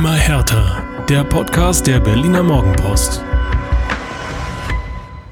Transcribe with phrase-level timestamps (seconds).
[0.00, 0.82] Immer härter.
[1.10, 3.22] Der Podcast der Berliner Morgenpost.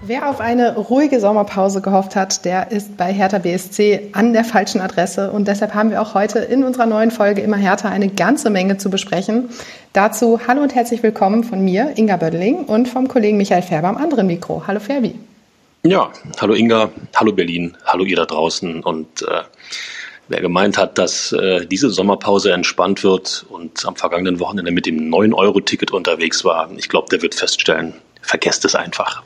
[0.03, 4.83] Wer auf eine ruhige Sommerpause gehofft hat, der ist bei Hertha BSC an der falschen
[4.83, 5.33] Adresse.
[5.33, 8.77] Und deshalb haben wir auch heute in unserer neuen Folge Immer härter eine ganze Menge
[8.77, 9.49] zu besprechen.
[9.95, 13.97] Dazu hallo und herzlich willkommen von mir, Inga Bödeling, und vom Kollegen Michael Färber am
[13.97, 14.65] anderen Mikro.
[14.67, 15.15] Hallo Ferbi.
[15.83, 16.11] Ja,
[16.43, 18.83] hallo Inga, hallo Berlin, hallo ihr da draußen.
[18.83, 19.45] Und äh,
[20.29, 25.13] wer gemeint hat, dass äh, diese Sommerpause entspannt wird und am vergangenen Wochenende mit dem
[25.13, 29.23] 9-Euro-Ticket unterwegs war, ich glaube, der wird feststellen, vergesst es einfach.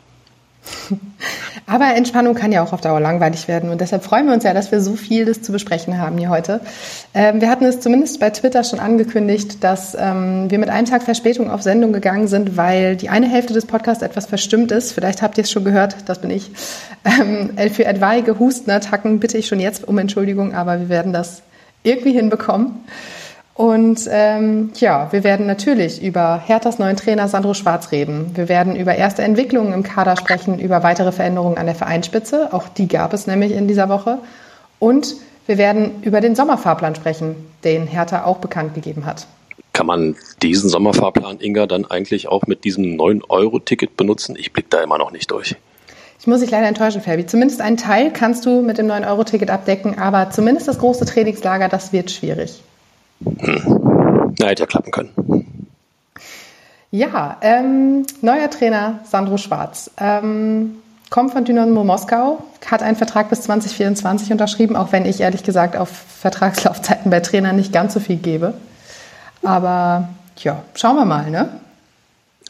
[1.67, 4.55] Aber Entspannung kann ja auch auf Dauer langweilig werden und deshalb freuen wir uns ja,
[4.55, 6.61] dass wir so vieles zu besprechen haben hier heute.
[7.15, 11.03] Ähm, wir hatten es zumindest bei Twitter schon angekündigt, dass ähm, wir mit einem Tag
[11.03, 14.93] Verspätung auf Sendung gegangen sind, weil die eine Hälfte des Podcasts etwas verstimmt ist.
[14.93, 16.51] Vielleicht habt ihr es schon gehört, das bin ich.
[17.05, 21.43] Ähm, für etwaige Hustenattacken bitte ich schon jetzt um Entschuldigung, aber wir werden das
[21.83, 22.85] irgendwie hinbekommen.
[23.55, 28.31] Und ähm, ja, wir werden natürlich über Herthas neuen Trainer Sandro Schwarz reden.
[28.35, 32.53] Wir werden über erste Entwicklungen im Kader sprechen, über weitere Veränderungen an der Vereinsspitze.
[32.53, 34.19] Auch die gab es nämlich in dieser Woche.
[34.79, 39.27] Und wir werden über den Sommerfahrplan sprechen, den Hertha auch bekannt gegeben hat.
[39.75, 44.37] Kann man diesen Sommerfahrplan, Inga, dann eigentlich auch mit diesem 9-Euro-Ticket benutzen?
[44.39, 45.57] Ich blicke da immer noch nicht durch.
[46.21, 47.27] Ich muss dich leider enttäuschen, Fabi.
[47.27, 51.93] Zumindest einen Teil kannst du mit dem 9-Euro-Ticket abdecken, aber zumindest das große Trainingslager, das
[51.93, 52.63] wird schwierig.
[53.25, 54.35] Hm.
[54.39, 55.11] Na, hätte ja klappen können.
[56.91, 59.91] Ja, ähm, neuer Trainer Sandro Schwarz.
[59.99, 60.77] Ähm,
[61.09, 65.77] kommt von Dynamo Moskau, hat einen Vertrag bis 2024 unterschrieben, auch wenn ich ehrlich gesagt
[65.77, 68.55] auf Vertragslaufzeiten bei Trainern nicht ganz so viel gebe.
[69.43, 71.49] Aber ja, schauen wir mal, ne?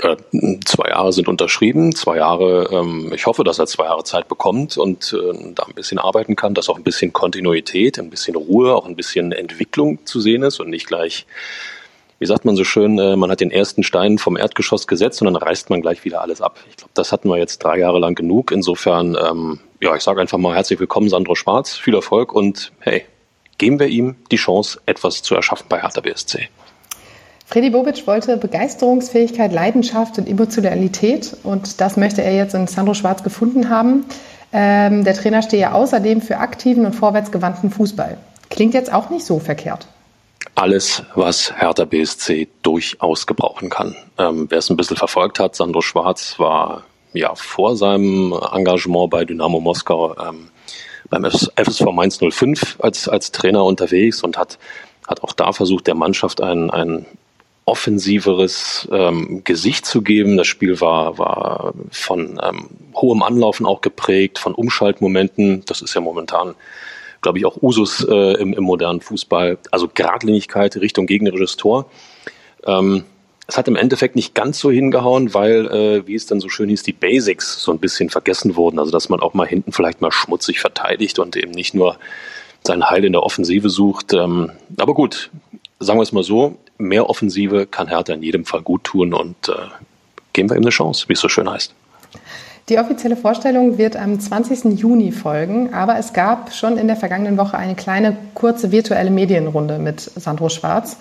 [0.00, 0.16] Äh,
[0.64, 4.76] zwei Jahre sind unterschrieben, zwei Jahre, ähm, ich hoffe, dass er zwei Jahre Zeit bekommt
[4.78, 8.74] und äh, da ein bisschen arbeiten kann, dass auch ein bisschen Kontinuität, ein bisschen Ruhe,
[8.74, 11.26] auch ein bisschen Entwicklung zu sehen ist und nicht gleich,
[12.18, 15.26] wie sagt man so schön, äh, man hat den ersten Stein vom Erdgeschoss gesetzt und
[15.26, 16.58] dann reißt man gleich wieder alles ab.
[16.70, 18.50] Ich glaube, das hatten wir jetzt drei Jahre lang genug.
[18.52, 23.04] Insofern, ähm, ja, ich sage einfach mal herzlich willkommen, Sandro Schwarz, viel Erfolg und hey,
[23.58, 26.48] geben wir ihm die Chance, etwas zu erschaffen bei Hertha BSC.
[27.52, 33.22] Freddy Bobic wollte Begeisterungsfähigkeit, Leidenschaft und Emotionalität und das möchte er jetzt in Sandro Schwarz
[33.22, 34.06] gefunden haben.
[34.54, 38.16] Ähm, der Trainer stehe ja außerdem für aktiven und vorwärtsgewandten Fußball.
[38.48, 39.86] Klingt jetzt auch nicht so verkehrt.
[40.54, 43.96] Alles, was Hertha BSC durchaus gebrauchen kann.
[44.16, 49.26] Ähm, Wer es ein bisschen verfolgt hat, Sandro Schwarz war ja vor seinem Engagement bei
[49.26, 50.48] Dynamo Moskau ähm,
[51.10, 54.58] beim FSV Mainz 05 als, als Trainer unterwegs und hat,
[55.06, 57.04] hat auch da versucht, der Mannschaft ein, ein
[57.64, 60.36] offensiveres ähm, Gesicht zu geben.
[60.36, 65.64] Das Spiel war, war von ähm, hohem Anlaufen auch geprägt, von Umschaltmomenten.
[65.66, 66.54] Das ist ja momentan,
[67.20, 69.58] glaube ich, auch Usus äh, im, im modernen Fußball.
[69.70, 71.88] Also Gradlinigkeit Richtung gegnerisches Tor.
[72.66, 73.04] Ähm,
[73.46, 76.68] es hat im Endeffekt nicht ganz so hingehauen, weil, äh, wie es dann so schön
[76.68, 78.78] hieß, die Basics so ein bisschen vergessen wurden.
[78.78, 81.96] Also dass man auch mal hinten vielleicht mal schmutzig verteidigt und eben nicht nur
[82.64, 84.14] sein Heil in der Offensive sucht.
[84.14, 85.30] Ähm, aber gut,
[85.80, 89.48] sagen wir es mal so, mehr Offensive kann Hertha in jedem Fall gut tun und
[89.48, 89.52] äh,
[90.32, 91.74] geben wir ihm eine Chance, wie es so schön heißt.
[92.68, 94.78] Die offizielle Vorstellung wird am 20.
[94.78, 99.78] Juni folgen, aber es gab schon in der vergangenen Woche eine kleine, kurze virtuelle Medienrunde
[99.78, 100.96] mit Sandro Schwarz.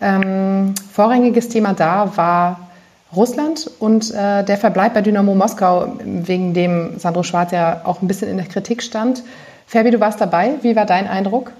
[0.00, 2.70] Ähm, vorrangiges Thema da war
[3.14, 8.08] Russland und äh, der Verbleib bei Dynamo Moskau, wegen dem Sandro Schwarz ja auch ein
[8.08, 9.24] bisschen in der Kritik stand.
[9.66, 10.54] Ferbi, du warst dabei.
[10.62, 11.52] Wie war dein Eindruck?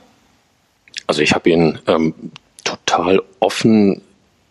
[1.08, 2.14] Also ich habe ihn ähm,
[2.91, 4.03] total offen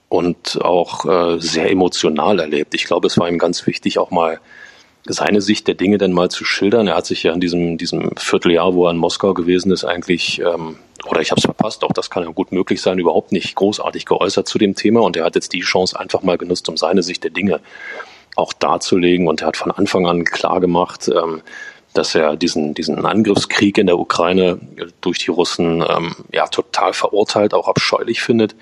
[0.08, 2.74] und auch äh, sehr emotional erlebt.
[2.74, 4.40] Ich glaube, es war ihm ganz wichtig, auch mal
[5.06, 6.88] seine Sicht der Dinge dann mal zu schildern.
[6.88, 10.40] Er hat sich ja in diesem, diesem Vierteljahr, wo er in Moskau gewesen ist, eigentlich,
[10.40, 13.56] ähm, oder ich habe es verpasst, auch das kann ja gut möglich sein, überhaupt nicht
[13.56, 15.02] großartig geäußert zu dem Thema.
[15.02, 17.60] Und er hat jetzt die Chance einfach mal genutzt, um seine Sicht der Dinge
[18.36, 19.28] auch darzulegen.
[19.28, 21.42] Und er hat von Anfang an klar gemacht, ähm,
[21.94, 24.60] dass er diesen, diesen Angriffskrieg in der Ukraine
[25.02, 28.56] durch die Russen ähm, ja total verurteilt, auch abscheulich findet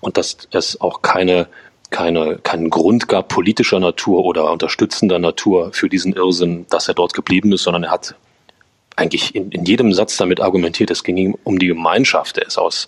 [0.00, 1.48] und dass es auch keine,
[1.90, 7.14] keine, keinen Grund gab politischer Natur oder unterstützender Natur für diesen Irrsinn, dass er dort
[7.14, 8.14] geblieben ist, sondern er hat
[8.96, 12.38] eigentlich in, in jedem Satz damit argumentiert, es ging ihm um die Gemeinschaft.
[12.38, 12.86] Er ist aus,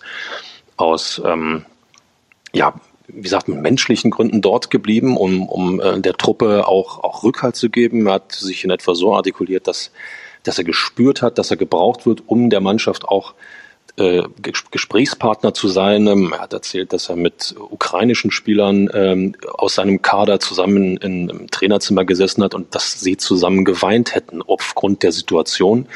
[0.77, 1.65] aus ähm,
[2.53, 2.73] ja,
[3.07, 7.55] wie sagt man, menschlichen Gründen dort geblieben, um, um äh, der Truppe auch, auch Rückhalt
[7.55, 8.07] zu geben.
[8.07, 9.91] Er hat sich in etwa so artikuliert, dass,
[10.43, 13.33] dass er gespürt hat, dass er gebraucht wird, um der Mannschaft auch
[13.97, 14.23] äh,
[14.71, 16.07] Gesprächspartner zu sein.
[16.07, 21.29] Ähm, er hat erzählt, dass er mit ukrainischen Spielern ähm, aus seinem Kader zusammen in,
[21.29, 25.87] im Trainerzimmer gesessen hat und dass sie zusammen geweint hätten aufgrund der Situation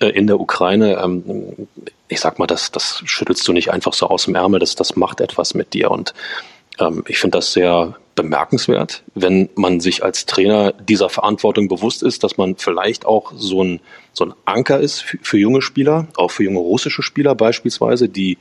[0.00, 1.00] äh, in der Ukraine.
[1.02, 1.68] Ähm,
[2.10, 4.96] ich sag mal, das, das schüttelst du nicht einfach so aus dem Ärmel, das, das
[4.96, 5.90] macht etwas mit dir.
[5.90, 6.12] Und
[6.80, 12.22] Ähm, ich finde das sehr bemerkenswert, wenn man sich als Trainer dieser Verantwortung bewusst ist,
[12.22, 13.80] dass man vielleicht auch so ein,
[14.12, 18.38] so ein Anker ist für, für junge Spieler, auch für junge russische Spieler beispielsweise, die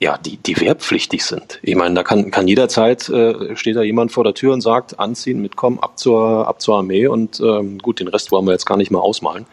[0.00, 1.58] ja, die, die wehrpflichtig sind.
[1.60, 5.00] Ich meine, da kann, kann jederzeit äh, steht da jemand vor der Tür und sagt,
[5.00, 8.66] anziehen, mitkommen, ab zur, ab zur Armee und ähm, gut, den Rest wollen wir jetzt
[8.66, 9.46] gar nicht mehr ausmalen.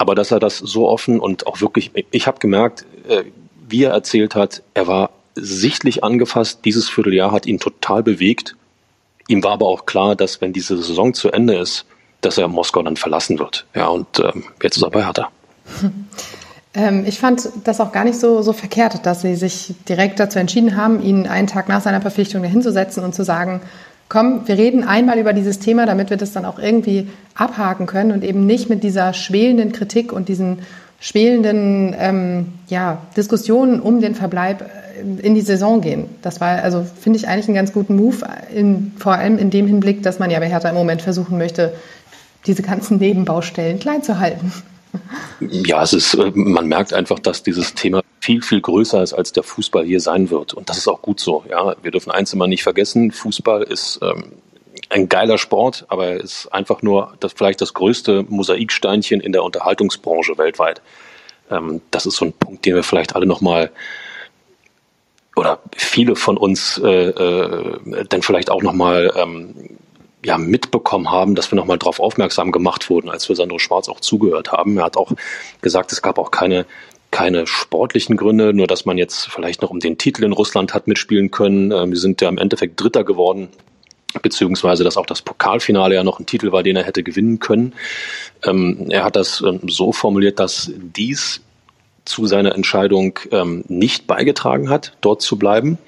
[0.00, 3.24] Aber dass er das so offen und auch wirklich, ich habe gemerkt, äh,
[3.68, 6.60] wie er erzählt hat, er war sichtlich angefasst.
[6.64, 8.56] Dieses Vierteljahr hat ihn total bewegt.
[9.28, 11.84] Ihm war aber auch klar, dass wenn diese Saison zu Ende ist,
[12.22, 13.66] dass er Moskau dann verlassen wird.
[13.74, 15.28] Ja, und ähm, jetzt ist er bei Hertha.
[16.72, 20.38] Ähm, ich fand das auch gar nicht so, so verkehrt, dass sie sich direkt dazu
[20.38, 23.60] entschieden haben, ihn einen Tag nach seiner Verpflichtung dahinzusetzen und zu sagen,
[24.10, 28.12] komm, wir reden einmal über dieses Thema, damit wir das dann auch irgendwie abhaken können
[28.12, 30.58] und eben nicht mit dieser schwelenden Kritik und diesen
[30.98, 36.06] schwelenden ähm, ja, Diskussionen um den Verbleib äh, in die Saison gehen.
[36.20, 38.16] Das war, also finde ich eigentlich einen ganz guten Move,
[38.54, 41.72] in, vor allem in dem Hinblick, dass man ja bei Hertha im Moment versuchen möchte,
[42.46, 44.52] diese ganzen Nebenbaustellen klein zu halten.
[45.40, 49.32] Ja, es ist, äh, man merkt einfach, dass dieses Thema viel, viel größer ist, als
[49.32, 50.54] der Fußball hier sein wird.
[50.54, 51.44] Und das ist auch gut so.
[51.48, 53.10] Ja, wir dürfen eins immer nicht vergessen.
[53.10, 54.32] Fußball ist ähm,
[54.90, 59.42] ein geiler Sport, aber er ist einfach nur das, vielleicht das größte Mosaiksteinchen in der
[59.44, 60.82] Unterhaltungsbranche weltweit.
[61.50, 63.70] Ähm, das ist so ein Punkt, den wir vielleicht alle nochmal
[65.36, 69.54] oder viele von uns äh, äh, dann vielleicht auch nochmal ähm,
[70.24, 74.00] ja, mitbekommen haben, dass wir nochmal darauf aufmerksam gemacht wurden, als wir Sandro Schwarz auch
[74.00, 74.78] zugehört haben.
[74.78, 75.12] Er hat auch
[75.60, 76.66] gesagt, es gab auch keine
[77.10, 80.86] keine sportlichen Gründe, nur dass man jetzt vielleicht noch um den Titel in Russland hat
[80.86, 81.72] mitspielen können.
[81.72, 83.48] Ähm, wir sind ja im Endeffekt Dritter geworden
[84.22, 87.74] beziehungsweise dass auch das Pokalfinale ja noch ein Titel war, den er hätte gewinnen können.
[88.44, 91.40] Ähm, er hat das ähm, so formuliert, dass dies
[92.04, 93.20] zu seiner Entscheidung
[93.68, 95.78] nicht beigetragen hat, dort zu bleiben.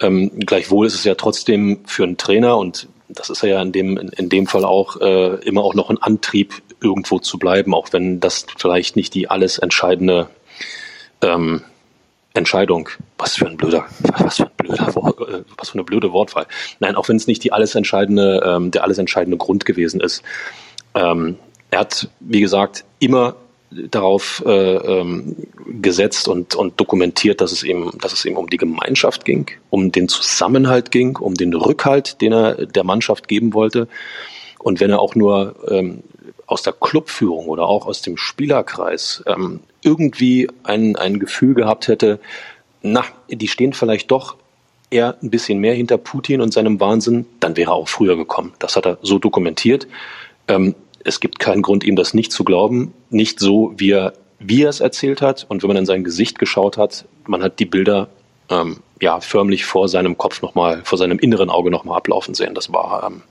[0.00, 3.96] Ähm, gleichwohl ist es ja trotzdem für einen Trainer und das ist ja in dem,
[3.96, 8.20] in dem Fall auch äh, immer auch noch ein Antrieb, irgendwo zu bleiben, auch wenn
[8.20, 10.28] das vielleicht nicht die alles entscheidende
[11.22, 11.62] ähm,
[12.34, 12.88] Entscheidung,
[13.18, 13.86] was für ein blöder,
[14.18, 16.46] was für ein blöder, äh, was für eine blöde Wortwahl.
[16.80, 20.22] Nein, auch wenn es nicht die alles entscheidende, ähm, der alles entscheidende Grund gewesen ist.
[20.94, 21.36] Ähm,
[21.70, 23.36] er hat, wie gesagt, immer
[23.90, 25.36] darauf äh, ähm,
[25.80, 29.92] gesetzt und, und dokumentiert, dass es eben, dass es eben um die Gemeinschaft ging, um
[29.92, 33.88] den Zusammenhalt ging, um den Rückhalt, den er der Mannschaft geben wollte.
[34.58, 36.02] Und wenn er auch nur ähm,
[36.46, 42.20] aus der Clubführung oder auch aus dem Spielerkreis ähm, irgendwie ein, ein Gefühl gehabt hätte,
[42.82, 44.36] na, die stehen vielleicht doch
[44.90, 48.52] eher ein bisschen mehr hinter Putin und seinem Wahnsinn, dann wäre er auch früher gekommen.
[48.58, 49.86] Das hat er so dokumentiert.
[50.48, 52.92] Ähm, es gibt keinen Grund, ihm das nicht zu glauben.
[53.10, 55.46] Nicht so, wie er, wie er es erzählt hat.
[55.48, 58.08] Und wenn man in sein Gesicht geschaut hat, man hat die Bilder
[58.50, 62.54] ähm, ja förmlich vor seinem Kopf nochmal, vor seinem inneren Auge nochmal ablaufen sehen.
[62.54, 63.22] Das war, ähm,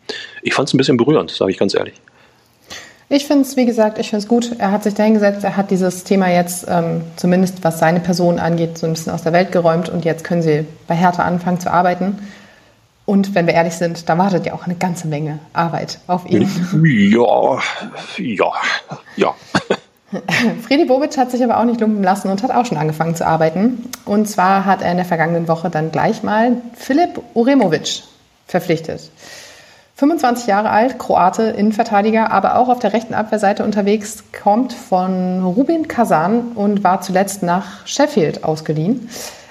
[0.42, 1.96] ich fand es ein bisschen berührend, sage ich ganz ehrlich.
[3.14, 4.52] Ich finde es, wie gesagt, ich finde es gut.
[4.58, 8.78] Er hat sich dahingesetzt, er hat dieses Thema jetzt, ähm, zumindest was seine Person angeht,
[8.78, 11.72] so ein bisschen aus der Welt geräumt und jetzt können sie bei Hertha anfangen zu
[11.72, 12.20] arbeiten.
[13.12, 16.50] Und wenn wir ehrlich sind, da wartet ja auch eine ganze Menge Arbeit auf ihn.
[17.12, 17.60] Ja,
[18.18, 18.52] ja,
[19.18, 19.36] ja.
[20.62, 23.28] Fredi Bobic hat sich aber auch nicht lumpen lassen und hat auch schon angefangen zu
[23.28, 23.90] arbeiten.
[24.06, 28.04] Und zwar hat er in der vergangenen Woche dann gleich mal Filip Uremovic
[28.48, 29.12] verpflichtet.
[29.98, 35.90] 25 Jahre alt, Kroate, Innenverteidiger, aber auch auf der rechten Abwehrseite unterwegs, kommt von Rubin
[35.90, 39.10] Kazan und war zuletzt nach Sheffield ausgeliehen.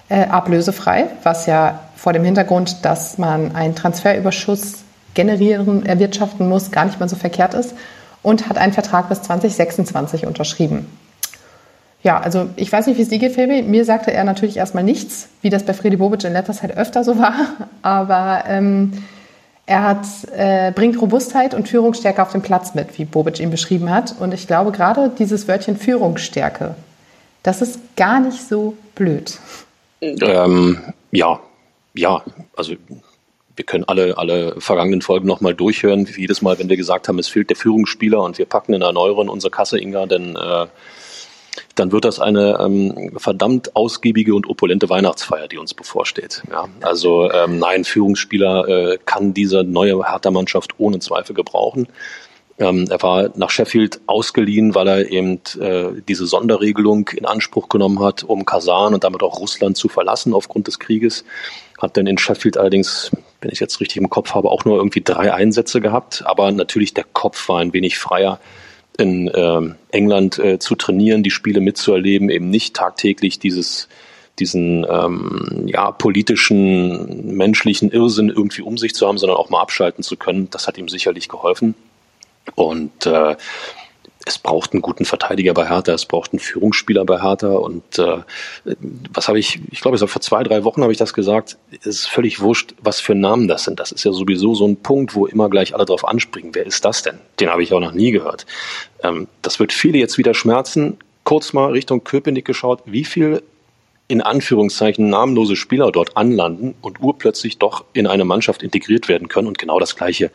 [0.09, 6.87] Äh, ablösefrei, was ja vor dem Hintergrund, dass man einen Transferüberschuss generieren, erwirtschaften muss, gar
[6.87, 7.75] nicht mal so verkehrt ist
[8.23, 10.87] und hat einen Vertrag bis 2026 unterschrieben.
[12.03, 13.61] Ja, also ich weiß nicht, wie es dir geht, Fabi.
[13.61, 17.05] Mir sagte er natürlich erstmal nichts, wie das bei Freddy Bobic in letzter Zeit öfter
[17.05, 17.35] so war.
[17.83, 18.93] Aber ähm,
[19.67, 23.91] er hat, äh, bringt Robustheit und Führungsstärke auf den Platz mit, wie Bobic ihn beschrieben
[23.91, 24.15] hat.
[24.19, 26.77] Und ich glaube, gerade dieses Wörtchen Führungsstärke,
[27.43, 29.39] das ist gar nicht so blöd.
[30.01, 30.79] Ähm,
[31.11, 31.41] ja,
[31.95, 32.23] ja,
[32.57, 32.75] also
[33.57, 36.09] wir können alle, alle vergangenen Folgen nochmal durchhören.
[36.17, 39.01] Jedes Mal, wenn wir gesagt haben, es fehlt der Führungsspieler und wir packen in einer
[39.01, 40.67] Euro in unsere Kasse, Inga, denn äh,
[41.75, 46.43] dann wird das eine ähm, verdammt ausgiebige und opulente Weihnachtsfeier, die uns bevorsteht.
[46.51, 51.89] Ja, also ähm, nein, Führungsspieler äh, kann diese neue Hertha-Mannschaft ohne Zweifel gebrauchen.
[52.59, 58.01] Ähm, er war nach Sheffield ausgeliehen, weil er eben äh, diese Sonderregelung in Anspruch genommen
[58.01, 61.25] hat, um Kasan und damit auch Russland zu verlassen aufgrund des Krieges.
[61.81, 63.11] Hat dann in Sheffield allerdings,
[63.41, 66.23] wenn ich jetzt richtig im Kopf habe, auch nur irgendwie drei Einsätze gehabt.
[66.27, 68.39] Aber natürlich der Kopf war ein wenig freier
[68.99, 69.61] in äh,
[69.91, 73.89] England äh, zu trainieren, die Spiele mitzuerleben, eben nicht tagtäglich dieses,
[74.39, 80.05] diesen ähm, ja, politischen, menschlichen Irrsinn irgendwie um sich zu haben, sondern auch mal abschalten
[80.05, 80.49] zu können.
[80.51, 81.75] Das hat ihm sicherlich geholfen.
[82.55, 83.37] Und äh,
[84.27, 87.53] es braucht einen guten Verteidiger bei Hertha, es braucht einen Führungsspieler bei Hertha.
[87.53, 88.19] Und äh,
[89.13, 92.07] was habe ich, ich glaube, vor zwei, drei Wochen habe ich das gesagt, es ist
[92.07, 93.81] völlig wurscht, was für Namen das sind.
[93.81, 96.55] Das ist ja sowieso so ein Punkt, wo immer gleich alle drauf anspringen.
[96.55, 97.19] Wer ist das denn?
[97.41, 98.45] Den habe ich auch noch nie gehört.
[99.03, 100.99] Ähm, das wird viele jetzt wieder schmerzen.
[101.25, 103.43] Kurz mal Richtung Köpenick geschaut, wie viel
[104.09, 109.47] in Anführungszeichen namenlose Spieler dort anlanden und urplötzlich doch in eine Mannschaft integriert werden können.
[109.47, 110.31] Und genau das Gleiche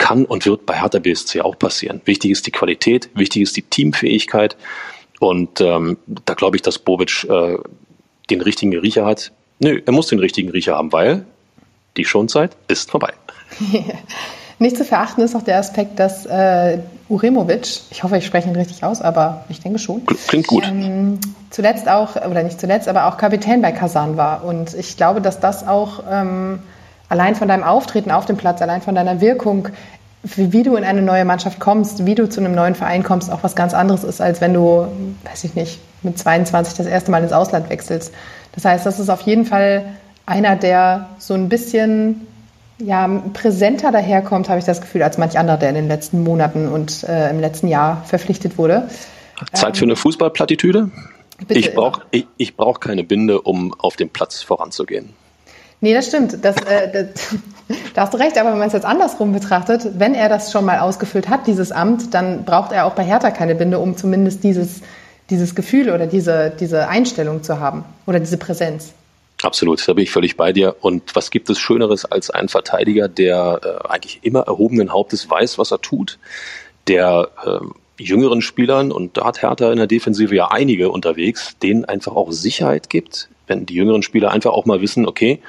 [0.00, 2.00] kann und wird bei Hertha BSC auch passieren.
[2.04, 4.56] Wichtig ist die Qualität, wichtig ist die Teamfähigkeit.
[5.20, 7.58] Und ähm, da glaube ich, dass Bobic äh,
[8.30, 9.30] den richtigen Riecher hat.
[9.60, 11.24] Nö, er muss den richtigen Riecher haben, weil
[11.96, 13.12] die Schonzeit ist vorbei.
[14.58, 16.78] Nicht zu verachten ist auch der Aspekt, dass äh,
[17.08, 20.04] Uremovic, ich hoffe, ich spreche ihn richtig aus, aber ich denke schon.
[20.28, 20.66] Klingt gut.
[20.66, 21.18] Ähm,
[21.50, 24.44] zuletzt auch, oder nicht zuletzt, aber auch Kapitän bei Kasan war.
[24.44, 26.60] Und ich glaube, dass das auch ähm,
[27.10, 29.68] allein von deinem Auftreten auf dem Platz, allein von deiner Wirkung,
[30.22, 33.30] wie, wie, du in eine neue Mannschaft kommst, wie du zu einem neuen Verein kommst,
[33.30, 34.86] auch was ganz anderes ist, als wenn du,
[35.24, 38.14] weiß ich nicht, mit 22 das erste Mal ins Ausland wechselst.
[38.54, 39.84] Das heißt, das ist auf jeden Fall
[40.26, 42.26] einer, der so ein bisschen
[42.78, 46.68] ja, präsenter daherkommt, habe ich das Gefühl, als manch anderer, der in den letzten Monaten
[46.68, 48.88] und äh, im letzten Jahr verpflichtet wurde.
[49.52, 50.90] Zeit für eine Fußballplattitüde?
[51.48, 55.10] ich brauche ich, ich brauch keine Binde, um auf dem Platz voranzugehen.
[55.80, 56.44] Nee, das stimmt.
[56.44, 57.34] Das, äh, das,
[57.94, 60.64] da hast du recht, aber wenn man es jetzt andersrum betrachtet, wenn er das schon
[60.64, 64.44] mal ausgefüllt hat, dieses Amt, dann braucht er auch bei Hertha keine Binde, um zumindest
[64.44, 64.82] dieses,
[65.30, 68.92] dieses Gefühl oder diese, diese Einstellung zu haben oder diese Präsenz.
[69.42, 70.76] Absolut, da bin ich völlig bei dir.
[70.80, 75.56] Und was gibt es Schöneres als ein Verteidiger, der äh, eigentlich immer erhobenen Hauptes weiß,
[75.56, 76.18] was er tut,
[76.88, 81.86] der äh, jüngeren Spielern, und da hat Hertha in der Defensive ja einige unterwegs, denen
[81.86, 85.40] einfach auch Sicherheit gibt, wenn die jüngeren Spieler einfach auch mal wissen, okay,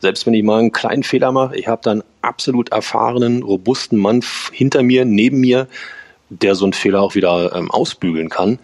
[0.00, 4.22] selbst wenn ich mal einen kleinen Fehler mache, ich habe dann absolut erfahrenen, robusten Mann
[4.52, 5.68] hinter mir, neben mir,
[6.28, 8.58] der so einen Fehler auch wieder ähm, ausbügeln kann,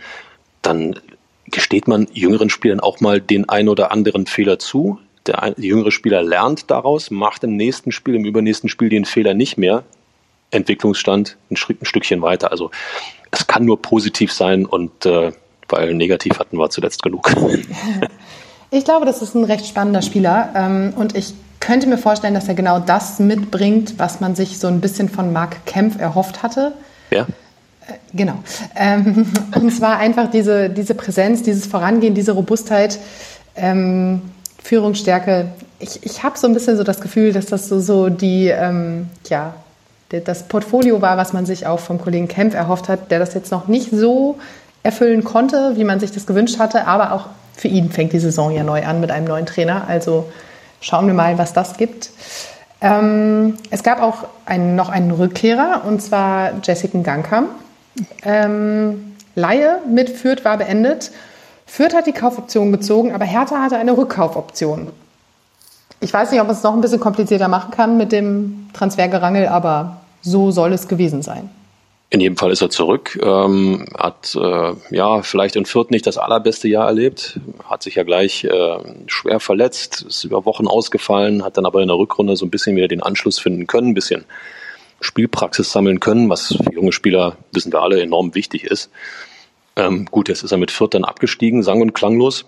[0.62, 0.98] dann
[1.46, 4.98] gesteht man jüngeren Spielern auch mal den ein oder anderen Fehler zu.
[5.26, 9.58] Der jüngere Spieler lernt daraus, macht im nächsten Spiel, im übernächsten Spiel den Fehler nicht
[9.58, 9.84] mehr.
[10.50, 12.50] Entwicklungsstand ein, Schritt, ein Stückchen weiter.
[12.50, 12.70] Also
[13.30, 15.32] es kann nur positiv sein und äh,
[15.68, 17.30] weil negativ hatten wir zuletzt genug.
[18.74, 22.48] Ich glaube, das ist ein recht spannender Spieler ähm, und ich könnte mir vorstellen, dass
[22.48, 26.72] er genau das mitbringt, was man sich so ein bisschen von Marc Kempf erhofft hatte.
[27.10, 27.24] Ja.
[27.86, 28.42] Äh, genau.
[28.74, 29.26] Ähm,
[29.60, 32.98] und zwar einfach diese, diese Präsenz, dieses Vorangehen, diese Robustheit,
[33.56, 34.22] ähm,
[34.62, 35.48] Führungsstärke.
[35.78, 39.10] Ich, ich habe so ein bisschen so das Gefühl, dass das so, so die, ähm,
[39.28, 39.52] ja,
[40.08, 43.52] das Portfolio war, was man sich auch vom Kollegen Kempf erhofft hat, der das jetzt
[43.52, 44.38] noch nicht so
[44.82, 48.50] erfüllen konnte, wie man sich das gewünscht hatte, aber auch für ihn fängt die Saison
[48.50, 49.84] ja neu an mit einem neuen Trainer.
[49.88, 50.30] Also
[50.80, 52.10] schauen wir mal, was das gibt.
[52.80, 57.46] Ähm, es gab auch einen, noch einen Rückkehrer, und zwar Jessica Gangkam.
[58.24, 61.10] Ähm, Laie mit Fürth war beendet.
[61.66, 64.88] Fürth hat die Kaufoption gezogen, aber Hertha hatte eine Rückkaufoption.
[66.00, 69.46] Ich weiß nicht, ob man es noch ein bisschen komplizierter machen kann mit dem Transfergerangel,
[69.46, 71.48] aber so soll es gewesen sein.
[72.12, 76.18] In jedem Fall ist er zurück, ähm, hat äh, ja vielleicht in Fürth nicht das
[76.18, 81.56] allerbeste Jahr erlebt, hat sich ja gleich äh, schwer verletzt, ist über Wochen ausgefallen, hat
[81.56, 84.26] dann aber in der Rückrunde so ein bisschen wieder den Anschluss finden können, ein bisschen
[85.00, 88.90] Spielpraxis sammeln können, was für junge Spieler, wissen wir alle, enorm wichtig ist.
[89.76, 92.44] Ähm, gut, jetzt ist er mit Fürth dann abgestiegen, sang- und klanglos.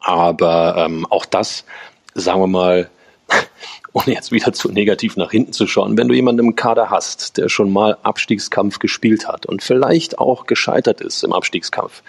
[0.00, 1.64] Aber ähm, auch das,
[2.14, 2.90] sagen wir mal,
[3.94, 7.38] ohne jetzt wieder zu negativ nach hinten zu schauen, wenn du jemanden im Kader hast,
[7.38, 12.02] der schon mal Abstiegskampf gespielt hat und vielleicht auch gescheitert ist im Abstiegskampf,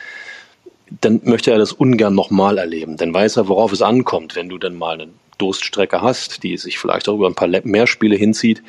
[1.02, 2.98] dann möchte er das ungern nochmal erleben.
[2.98, 6.80] Dann weiß er, worauf es ankommt, wenn du dann mal eine Durststrecke hast, die sich
[6.80, 8.64] vielleicht auch über ein paar mehr Spiele hinzieht.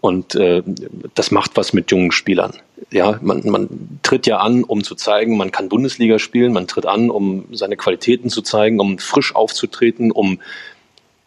[0.00, 0.62] Und äh,
[1.14, 2.54] das macht was mit jungen Spielern.
[2.90, 6.86] Ja, man, man tritt ja an, um zu zeigen, man kann Bundesliga spielen, man tritt
[6.86, 10.40] an, um seine Qualitäten zu zeigen, um frisch aufzutreten, um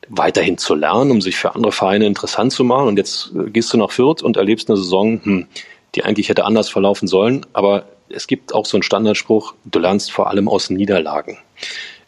[0.10, 2.88] weiterhin zu lernen, um sich für andere Vereine interessant zu machen.
[2.88, 5.48] Und jetzt äh, gehst du nach Fürth und erlebst eine Saison, hm,
[5.96, 7.46] die eigentlich hätte anders verlaufen sollen.
[7.54, 11.38] Aber es gibt auch so einen Standardspruch, du lernst vor allem aus Niederlagen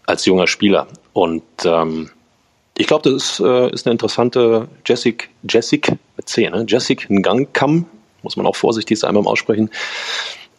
[0.05, 0.87] als junger Spieler.
[1.13, 2.09] Und ähm,
[2.77, 6.65] ich glaube, das ist, äh, ist eine interessante Jessic, Jessic mit C, ne?
[6.67, 7.85] Jessic Ngangkam,
[8.21, 9.69] muss man auch vorsichtig sein beim Aussprechen.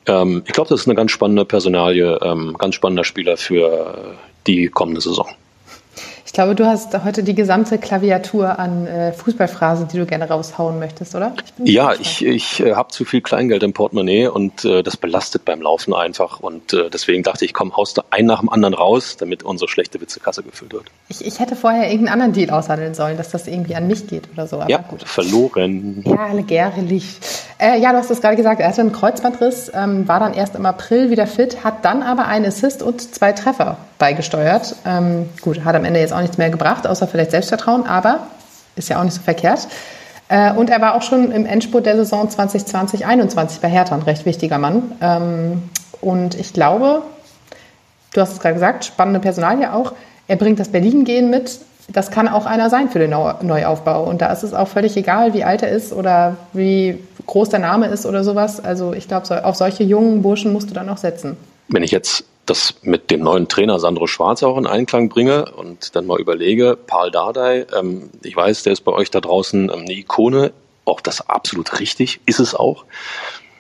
[0.07, 4.16] Ähm, ich glaube, das ist eine ganz spannende Personalie, ähm, ganz spannender Spieler für
[4.47, 5.28] die kommende Saison.
[6.28, 10.78] Ich glaube, du hast heute die gesamte Klaviatur an äh, Fußballphrasen, die du gerne raushauen
[10.78, 11.32] möchtest, oder?
[11.64, 15.47] Ich ja, ich, ich äh, habe zu viel Kleingeld im Portemonnaie und äh, das belastet
[15.47, 16.40] beim Laufen einfach.
[16.40, 19.70] Und äh, deswegen dachte ich, komm, haust du einen nach dem anderen raus, damit unsere
[19.70, 20.85] schlechte Witzekasse gefüllt wird.
[21.08, 24.28] Ich, ich hätte vorher irgendeinen anderen Deal aushandeln sollen, dass das irgendwie an mich geht
[24.30, 24.61] oder so.
[24.61, 25.08] Aber ja, gut.
[25.08, 26.04] verloren.
[26.04, 27.06] Ja, gärlich.
[27.58, 30.56] Äh, ja, du hast es gerade gesagt, er hatte einen Kreuzbandriss, ähm, war dann erst
[30.56, 34.76] im April wieder fit, hat dann aber einen Assist und zwei Treffer beigesteuert.
[34.87, 38.28] Ähm, gut, hat am Ende jetzt auch nichts mehr gebracht, außer vielleicht Selbstvertrauen, aber
[38.76, 39.69] ist ja auch nicht so verkehrt.
[40.28, 44.26] Äh, und er war auch schon im Endspurt der Saison 2020-21 bei Hertha ein recht
[44.26, 44.93] wichtiger Mann.
[45.00, 45.62] Ähm,
[46.00, 47.02] und ich glaube,
[48.12, 49.93] du hast es gerade gesagt, spannende Personalie auch.
[50.28, 51.59] Er bringt das Berlin-Gehen mit.
[51.90, 54.05] Das kann auch einer sein für den Neuaufbau.
[54.05, 57.61] Und da ist es auch völlig egal, wie alt er ist oder wie groß der
[57.61, 58.62] Name ist oder sowas.
[58.62, 61.38] Also ich glaube, auf solche jungen Burschen musst du dann auch setzen.
[61.69, 65.95] Wenn ich jetzt das mit dem neuen Trainer Sandro Schwarz auch in Einklang bringe und
[65.97, 69.81] dann mal überlege, Paul Dardai, ähm, ich weiß, der ist bei euch da draußen ähm,
[69.81, 70.52] eine Ikone,
[70.85, 72.85] auch das absolut richtig, ist es auch.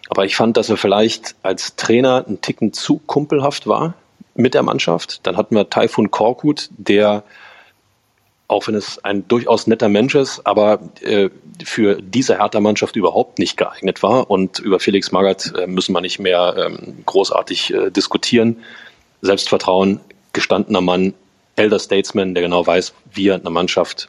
[0.08, 3.94] Aber ich fand, dass er vielleicht als Trainer einen Ticken zu kumpelhaft war
[4.34, 5.26] mit der Mannschaft.
[5.26, 7.24] Dann hatten wir Taifun Korkut, der
[8.48, 11.28] auch wenn es ein durchaus netter Mensch ist, aber äh,
[11.62, 14.30] für diese Hertha-Mannschaft überhaupt nicht geeignet war.
[14.30, 18.56] Und über Felix Magath äh, müssen wir nicht mehr ähm, großartig äh, diskutieren.
[19.20, 20.00] Selbstvertrauen,
[20.32, 21.12] gestandener Mann,
[21.56, 24.08] Elder Statesman, der genau weiß, wie er eine Mannschaft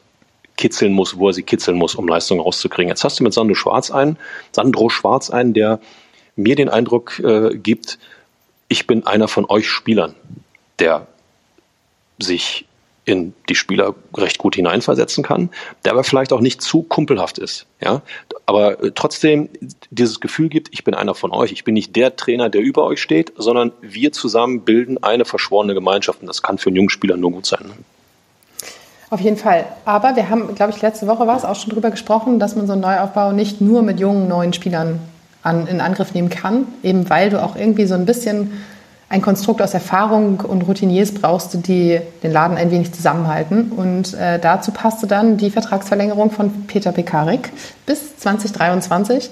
[0.56, 2.88] kitzeln muss, wo er sie kitzeln muss, um Leistungen rauszukriegen.
[2.88, 4.18] Jetzt hast du mit Sandro Schwarz einen,
[4.52, 5.80] Sandro Schwarz einen, der
[6.36, 7.98] mir den Eindruck äh, gibt,
[8.68, 10.14] ich bin einer von euch Spielern,
[10.78, 11.08] der
[12.18, 12.66] sich
[13.04, 15.50] in die Spieler recht gut hineinversetzen kann,
[15.84, 17.66] der aber vielleicht auch nicht zu kumpelhaft ist.
[17.80, 18.02] Ja?
[18.46, 19.48] Aber äh, trotzdem
[19.90, 22.84] dieses Gefühl gibt, ich bin einer von euch, ich bin nicht der Trainer, der über
[22.84, 26.90] euch steht, sondern wir zusammen bilden eine verschworene Gemeinschaft und das kann für einen jungen
[26.90, 27.72] Spieler nur gut sein.
[29.10, 29.64] Auf jeden Fall.
[29.84, 32.68] Aber wir haben, glaube ich, letzte Woche war es auch schon drüber gesprochen, dass man
[32.68, 35.00] so einen Neuaufbau nicht nur mit jungen, neuen Spielern
[35.42, 38.52] an, in Angriff nehmen kann, eben weil du auch irgendwie so ein bisschen
[39.10, 43.72] ein Konstrukt aus Erfahrung und Routiniers brauchst du, die den Laden ein wenig zusammenhalten.
[43.72, 47.50] Und äh, dazu passte dann die Vertragsverlängerung von Peter Pekarik
[47.86, 49.30] bis 2023.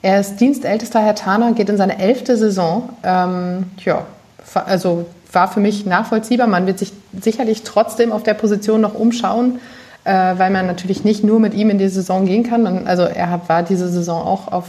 [0.00, 2.88] Er ist dienstältester Herr Taner, geht in seine elfte Saison.
[3.02, 4.06] Ähm, ja,
[4.54, 6.46] also war für mich nachvollziehbar.
[6.46, 9.60] Man wird sich sicherlich trotzdem auf der Position noch umschauen,
[10.04, 12.86] äh, weil man natürlich nicht nur mit ihm in die Saison gehen kann.
[12.86, 14.64] Also er war diese Saison auch auf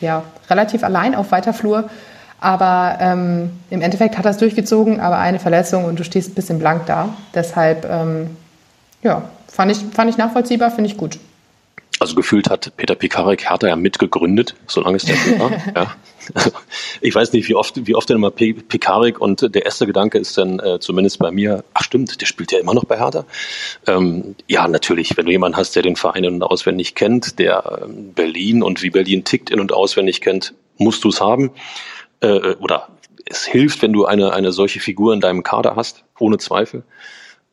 [0.00, 1.84] ja, relativ allein auf weiter Flur.
[2.40, 6.34] Aber ähm, im Endeffekt hat er es durchgezogen, aber eine Verletzung und du stehst ein
[6.34, 7.14] bisschen blank da.
[7.34, 8.36] Deshalb, ähm,
[9.02, 11.18] ja, fand ich, fand ich nachvollziehbar, finde ich gut.
[12.00, 15.50] Also gefühlt hat Peter Pekarik Hertha ja mitgegründet, solange es der war.
[15.74, 15.94] ja.
[17.00, 20.36] ich weiß nicht, wie oft, wie oft denn immer Pekarik und der erste Gedanke ist
[20.36, 23.24] dann äh, zumindest bei mir, ach stimmt, der spielt ja immer noch bei Hertha.
[23.86, 27.82] Ähm, ja, natürlich, wenn du jemanden hast, der den Verein in- und auswendig kennt, der
[27.84, 31.52] ähm, Berlin und wie Berlin tickt in- und auswendig kennt, musst du es haben
[32.24, 32.88] äh, oder
[33.26, 36.82] es hilft, wenn du eine, eine solche Figur in deinem Kader hast, ohne Zweifel.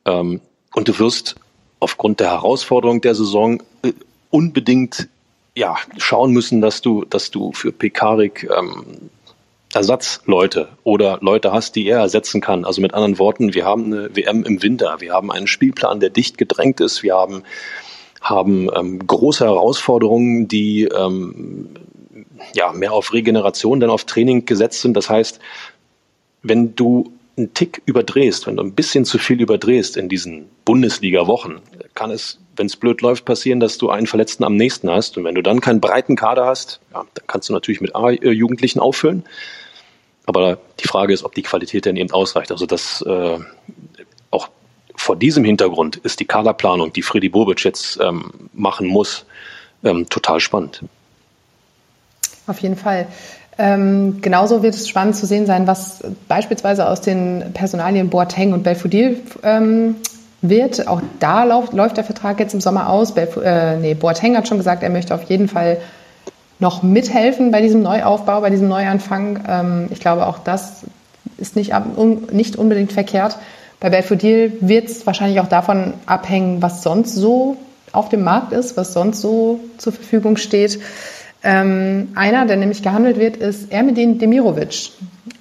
[0.05, 0.41] Ähm,
[0.73, 1.35] und du wirst
[1.79, 3.93] aufgrund der Herausforderung der Saison äh,
[4.29, 5.07] unbedingt
[5.55, 9.09] ja, schauen müssen, dass du, dass du für Pekarik ähm,
[9.73, 12.65] Ersatzleute oder Leute hast, die er ersetzen kann.
[12.65, 16.09] Also mit anderen Worten, wir haben eine WM im Winter, wir haben einen Spielplan, der
[16.09, 17.43] dicht gedrängt ist, wir haben,
[18.21, 21.69] haben ähm, große Herausforderungen, die ähm,
[22.55, 24.95] ja, mehr auf Regeneration, denn auf Training gesetzt sind.
[24.95, 25.39] Das heißt,
[26.43, 31.59] wenn du einen Tick überdrehst, wenn du ein bisschen zu viel überdrehst in diesen Bundesliga-Wochen,
[31.95, 35.17] kann es, wenn es blöd läuft, passieren, dass du einen Verletzten am nächsten hast.
[35.17, 38.79] Und wenn du dann keinen breiten Kader hast, ja, dann kannst du natürlich mit A-Jugendlichen
[38.79, 39.23] auffüllen.
[40.25, 42.51] Aber die Frage ist, ob die Qualität dann eben ausreicht.
[42.51, 43.39] Also das äh,
[44.29, 44.49] auch
[44.95, 49.25] vor diesem Hintergrund ist die Kaderplanung, die Freddy Bobic jetzt ähm, machen muss,
[49.83, 50.83] ähm, total spannend.
[52.51, 53.07] Auf jeden Fall.
[53.57, 58.63] Ähm, genauso wird es spannend zu sehen sein, was beispielsweise aus den Personalien Boateng und
[58.63, 59.95] Belfodil ähm,
[60.41, 60.85] wird.
[60.85, 63.13] Auch da läuft, läuft der Vertrag jetzt im Sommer aus.
[63.13, 65.77] Belf äh, nee, Boateng hat schon gesagt, er möchte auf jeden Fall
[66.59, 69.45] noch mithelfen bei diesem Neuaufbau, bei diesem Neuanfang.
[69.47, 70.83] Ähm, ich glaube, auch das
[71.37, 73.37] ist nicht, un nicht unbedingt verkehrt.
[73.79, 77.55] Bei Belfodil wird es wahrscheinlich auch davon abhängen, was sonst so
[77.93, 80.79] auf dem Markt ist, was sonst so zur Verfügung steht.
[81.43, 84.91] Ähm, einer, der nämlich gehandelt wird, ist Ermedin Demirovic.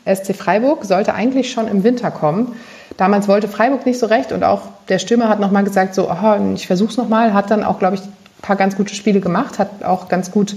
[0.06, 2.54] SC Freiburg sollte eigentlich schon im Winter kommen.
[2.96, 6.40] Damals wollte Freiburg nicht so recht und auch der Stürmer hat nochmal gesagt, so, aha,
[6.54, 9.84] ich versuch's nochmal, hat dann auch, glaube ich, ein paar ganz gute Spiele gemacht, hat
[9.84, 10.56] auch ganz gut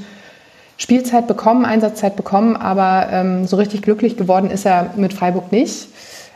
[0.78, 5.88] Spielzeit bekommen, Einsatzzeit bekommen, aber ähm, so richtig glücklich geworden ist er mit Freiburg nicht.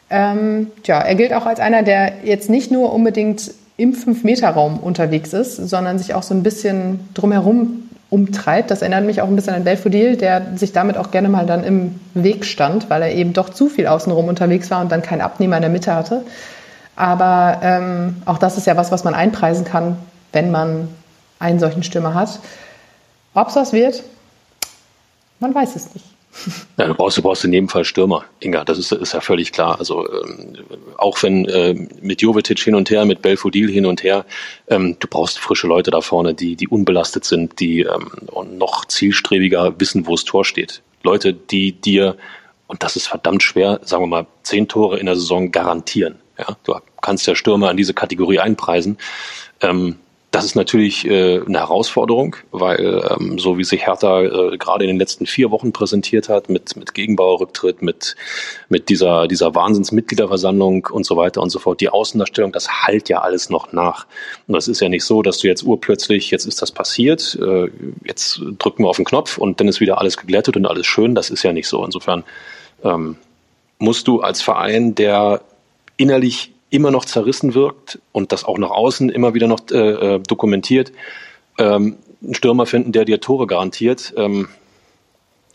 [0.10, 5.34] Ähm, tja, er gilt auch als einer, der jetzt nicht nur unbedingt im 5-Meter-Raum unterwegs
[5.34, 8.72] ist, sondern sich auch so ein bisschen drumherum umtreibt.
[8.72, 11.64] Das erinnert mich auch ein bisschen an Belfodil, der sich damit auch gerne mal dann
[11.64, 15.22] im Weg stand, weil er eben doch zu viel außenrum unterwegs war und dann keinen
[15.22, 16.24] Abnehmer in der Mitte hatte.
[16.96, 19.98] Aber ähm, auch das ist ja was, was man einpreisen kann,
[20.32, 20.88] wenn man
[21.40, 22.40] einen solchen Stürmer hat.
[23.34, 24.04] Ob es was wird,
[25.40, 26.06] man weiß es nicht.
[26.78, 29.52] Ja, du brauchst, du brauchst in jedem Fall Stürmer, Inga, das ist, ist ja völlig
[29.52, 29.80] klar.
[29.80, 30.58] Also ähm,
[30.98, 34.26] auch wenn äh, mit Jovetic hin und her, mit Belfodil hin und her,
[34.68, 38.10] ähm, du brauchst frische Leute da vorne, die, die unbelastet sind, die ähm,
[38.58, 40.82] noch zielstrebiger wissen, wo das Tor steht.
[41.04, 42.18] Leute, die dir,
[42.68, 46.16] und das ist verdammt schwer, sagen wir mal, zehn Tore in der Saison garantieren.
[46.38, 48.98] Ja, du kannst ja Stürmer an diese Kategorie einpreisen.
[49.62, 49.98] Ähm,
[50.38, 54.90] das ist natürlich äh, eine Herausforderung, weil ähm, so wie sich Hertha äh, gerade in
[54.90, 58.16] den letzten vier Wochen präsentiert hat, mit, mit Gegenbauerrücktritt, mit,
[58.70, 63.22] mit dieser, dieser Wahnsinnsmitgliederversammlung und so weiter und so fort, die Außendarstellung, das halt ja
[63.22, 64.06] alles noch nach.
[64.48, 67.72] Und das ist ja nicht so, dass du jetzt urplötzlich, jetzt ist das passiert, äh,
[68.06, 71.16] jetzt drücken wir auf den Knopf und dann ist wieder alles geglättet und alles schön.
[71.16, 71.84] Das ist ja nicht so.
[71.84, 72.24] Insofern
[72.84, 73.18] ähm,
[73.80, 75.42] musst du als Verein, der
[75.98, 80.20] innerlich immer noch zerrissen wirkt und das auch nach außen immer wieder noch äh, äh,
[80.20, 80.92] dokumentiert,
[81.58, 84.14] ähm, einen Stürmer finden, der dir Tore garantiert.
[84.18, 84.50] Ähm,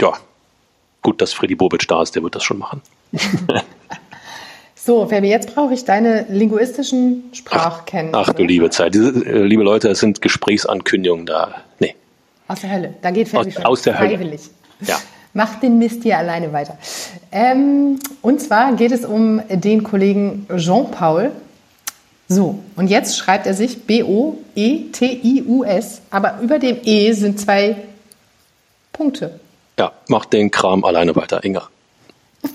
[0.01, 0.13] ja,
[1.03, 2.81] gut, dass Freddy Bobic da ist, der wird das schon machen.
[4.75, 8.19] so, Fabi, jetzt brauche ich deine linguistischen Sprachkenntnisse.
[8.19, 8.95] Ach, ach, du liebe Zeit.
[8.95, 11.63] Diese, äh, liebe Leute, es sind Gesprächsankündigungen da.
[11.79, 11.95] Nee.
[12.49, 12.95] Aus der Hölle.
[13.03, 13.65] Da geht Fabi aus, schon.
[13.65, 14.11] Aus der Hölle.
[14.11, 14.41] Freiwillig.
[14.81, 14.99] Ja.
[15.35, 16.77] Mach den Mist hier alleine weiter.
[17.31, 21.33] Ähm, und zwar geht es um den Kollegen Jean-Paul.
[22.29, 24.43] So, und jetzt schreibt er sich B-O-E-T-I-U-S,
[26.11, 27.77] aber über dem E sind zwei
[28.93, 29.41] Punkte.
[29.79, 31.69] Ja, mach den Kram alleine weiter, Inga.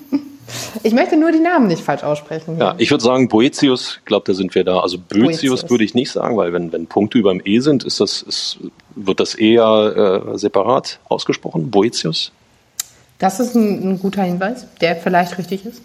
[0.84, 2.58] Ich möchte nur die Namen nicht falsch aussprechen.
[2.58, 4.80] Ja, ich würde sagen Boetius, ich glaube, da sind wir da.
[4.80, 8.00] Also Boetius würde ich nicht sagen, weil wenn, wenn Punkte über dem E sind, ist
[8.00, 8.60] das, ist,
[8.96, 11.70] wird das eher äh, separat ausgesprochen.
[11.70, 12.32] Boetius?
[13.20, 15.82] Das ist ein, ein guter Hinweis, der vielleicht richtig ist.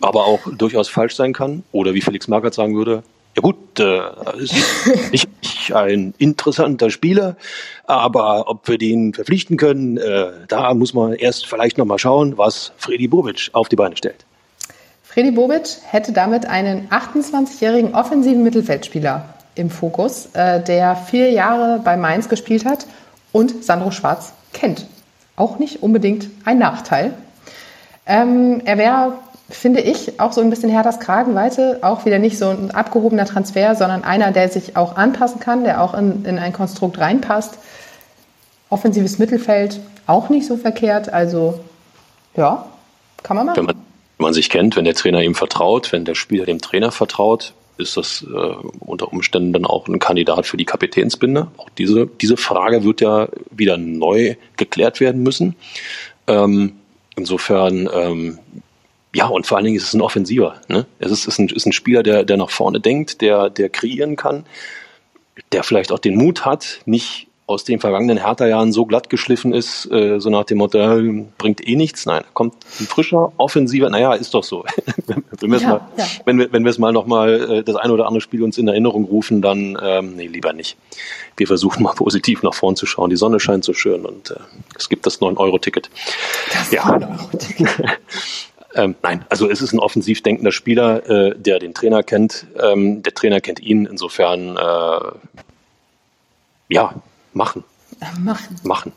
[0.00, 1.62] Aber auch durchaus falsch sein kann.
[1.72, 3.02] Oder wie Felix Magath sagen würde,
[3.36, 4.00] ja gut, äh,
[4.38, 4.54] ist
[5.12, 7.36] nicht ein interessanter Spieler,
[7.84, 12.72] aber ob wir den verpflichten können, äh, da muss man erst vielleicht nochmal schauen, was
[12.78, 14.24] Freddy Bobic auf die Beine stellt.
[15.02, 21.96] Freddy Bobic hätte damit einen 28-jährigen offensiven Mittelfeldspieler im Fokus, äh, der vier Jahre bei
[21.96, 22.86] Mainz gespielt hat
[23.32, 24.86] und Sandro Schwarz kennt
[25.36, 27.14] auch nicht unbedingt ein Nachteil.
[28.06, 29.18] Ähm, er wäre,
[29.48, 33.74] finde ich, auch so ein bisschen Herthas Kragenweite, auch wieder nicht so ein abgehobener Transfer,
[33.74, 37.58] sondern einer, der sich auch anpassen kann, der auch in, in ein Konstrukt reinpasst.
[38.70, 41.60] Offensives Mittelfeld auch nicht so verkehrt, also
[42.36, 42.66] ja,
[43.22, 43.56] kann man machen.
[43.56, 43.76] Wenn man,
[44.18, 47.54] wenn man sich kennt, wenn der Trainer ihm vertraut, wenn der Spieler dem Trainer vertraut,
[47.78, 51.48] ist das äh, unter Umständen dann auch ein Kandidat für die Kapitänsbinde?
[51.56, 55.56] Auch diese, diese Frage wird ja wieder neu geklärt werden müssen.
[56.26, 56.72] Ähm,
[57.16, 58.38] insofern, ähm,
[59.14, 60.60] ja, und vor allen Dingen ist es ein Offensiver.
[60.68, 60.86] Ne?
[60.98, 64.16] Es ist, ist, ein, ist ein Spieler, der, der nach vorne denkt, der, der kreieren
[64.16, 64.44] kann,
[65.52, 69.90] der vielleicht auch den Mut hat, nicht aus den vergangenen Hertha-Jahren so glatt geschliffen ist,
[69.92, 72.04] äh, so nach dem Motto, äh, bringt eh nichts.
[72.04, 74.64] Nein, kommt ein frischer, offensiver, naja, ist doch so.
[75.06, 76.04] wenn wir es ja, mal, ja.
[76.24, 78.66] wenn wir, wenn wir es mal nochmal äh, das ein oder andere Spiel uns in
[78.66, 80.76] Erinnerung rufen, dann, ähm, nee, lieber nicht.
[81.36, 83.10] Wir versuchen mal positiv nach vorn zu schauen.
[83.10, 84.40] Die Sonne scheint so schön und äh,
[84.76, 85.88] es gibt das 9-Euro-Ticket.
[86.52, 86.82] Das ja.
[86.82, 87.68] 9-Euro-Ticket.
[88.74, 92.48] ähm, nein, also es ist ein offensiv denkender Spieler, äh, der den Trainer kennt.
[92.60, 93.86] Ähm, der Trainer kennt ihn.
[93.86, 95.00] Insofern, äh,
[96.68, 96.92] ja,
[97.36, 97.64] Machen.
[98.18, 98.56] Machen.
[98.62, 98.92] Machen.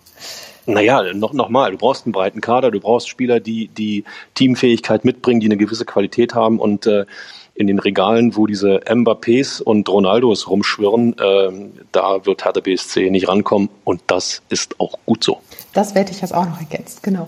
[0.65, 5.03] Naja, noch, noch mal, du brauchst einen breiten Kader, du brauchst Spieler, die, die Teamfähigkeit
[5.03, 7.05] mitbringen, die eine gewisse Qualität haben und äh,
[7.53, 11.51] in den Regalen, wo diese Mbappés und Ronaldos rumschwirren, äh,
[11.91, 15.41] da wird Hertha BSC nicht rankommen und das ist auch gut so.
[15.73, 17.27] Das werde ich jetzt auch noch ergänzt, genau.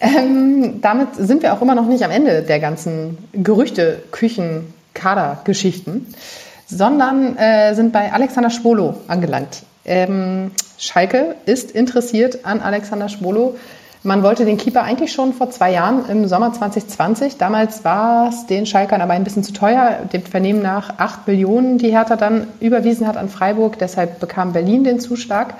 [0.00, 6.14] Ähm, damit sind wir auch immer noch nicht am Ende der ganzen Gerüchte, Küchen, Kader-Geschichten,
[6.66, 9.64] sondern äh, sind bei Alexander Schwolo angelangt.
[9.84, 13.56] Ähm, Schalke ist interessiert an Alexander Schwolo.
[14.02, 17.36] Man wollte den Keeper eigentlich schon vor zwei Jahren im Sommer 2020.
[17.36, 19.98] Damals war es den Schalkern aber ein bisschen zu teuer.
[20.10, 23.78] Dem Vernehmen nach acht Millionen, die Hertha dann überwiesen hat an Freiburg.
[23.78, 25.54] Deshalb bekam Berlin den Zuschlag.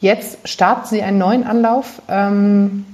[0.00, 2.02] Jetzt starten sie einen neuen Anlauf.
[2.08, 2.84] Ähm,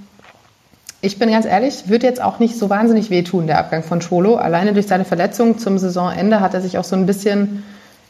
[1.01, 4.37] ich bin ganz ehrlich, wird jetzt auch nicht so wahnsinnig wehtun, der Abgang von Scholo.
[4.37, 7.65] Alleine durch seine Verletzung zum Saisonende hat er sich auch so ein bisschen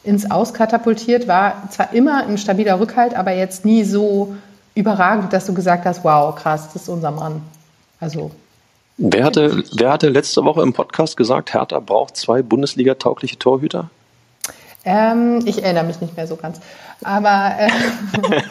[0.05, 4.35] ins Aus katapultiert, war zwar immer ein stabiler Rückhalt, aber jetzt nie so
[4.75, 7.41] überragend, dass du gesagt hast, wow, krass, das ist unser Mann.
[7.99, 8.31] Also
[8.97, 13.89] Wer hatte, wer hatte letzte Woche im Podcast gesagt, Hertha braucht zwei Bundesliga-taugliche Torhüter?
[14.85, 16.61] Ähm, ich erinnere mich nicht mehr so ganz.
[17.03, 17.69] Aber äh,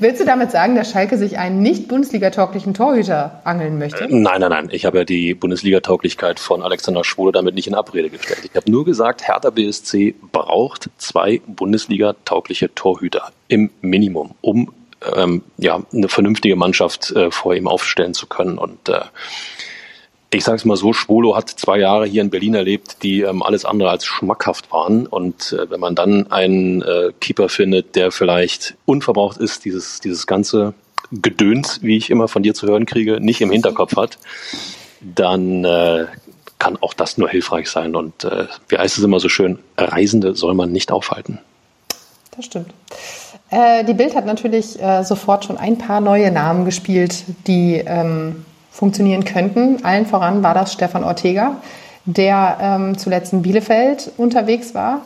[0.00, 4.04] willst du damit sagen, dass Schalke sich einen nicht Bundesliga-tauglichen Torhüter angeln möchte?
[4.04, 4.68] Äh, nein, nein, nein.
[4.72, 8.40] Ich habe ja die Bundesliga-Tauglichkeit von Alexander Schwule damit nicht in Abrede gestellt.
[8.44, 14.72] Ich habe nur gesagt, Hertha BSC braucht zwei Bundesliga-taugliche Torhüter im Minimum, um
[15.14, 18.58] ähm, ja, eine vernünftige Mannschaft äh, vor ihm aufstellen zu können.
[18.58, 19.00] Und äh,
[20.30, 23.42] ich sage es mal so, Schwolo hat zwei Jahre hier in Berlin erlebt, die ähm,
[23.42, 25.06] alles andere als schmackhaft waren.
[25.06, 30.26] Und äh, wenn man dann einen äh, Keeper findet, der vielleicht unverbraucht ist, dieses, dieses
[30.26, 30.74] ganze
[31.10, 34.18] Gedöns, wie ich immer von dir zu hören kriege, nicht im Hinterkopf hat,
[35.00, 36.06] dann äh,
[36.58, 37.96] kann auch das nur hilfreich sein.
[37.96, 41.38] Und äh, wie heißt es immer so schön, Reisende soll man nicht aufhalten.
[42.36, 42.68] Das stimmt.
[43.50, 48.44] Äh, die Bild hat natürlich äh, sofort schon ein paar neue Namen gespielt, die ähm,
[48.78, 49.84] funktionieren könnten.
[49.84, 51.56] Allen voran war das Stefan Ortega,
[52.04, 55.02] der ähm, zuletzt in Bielefeld unterwegs war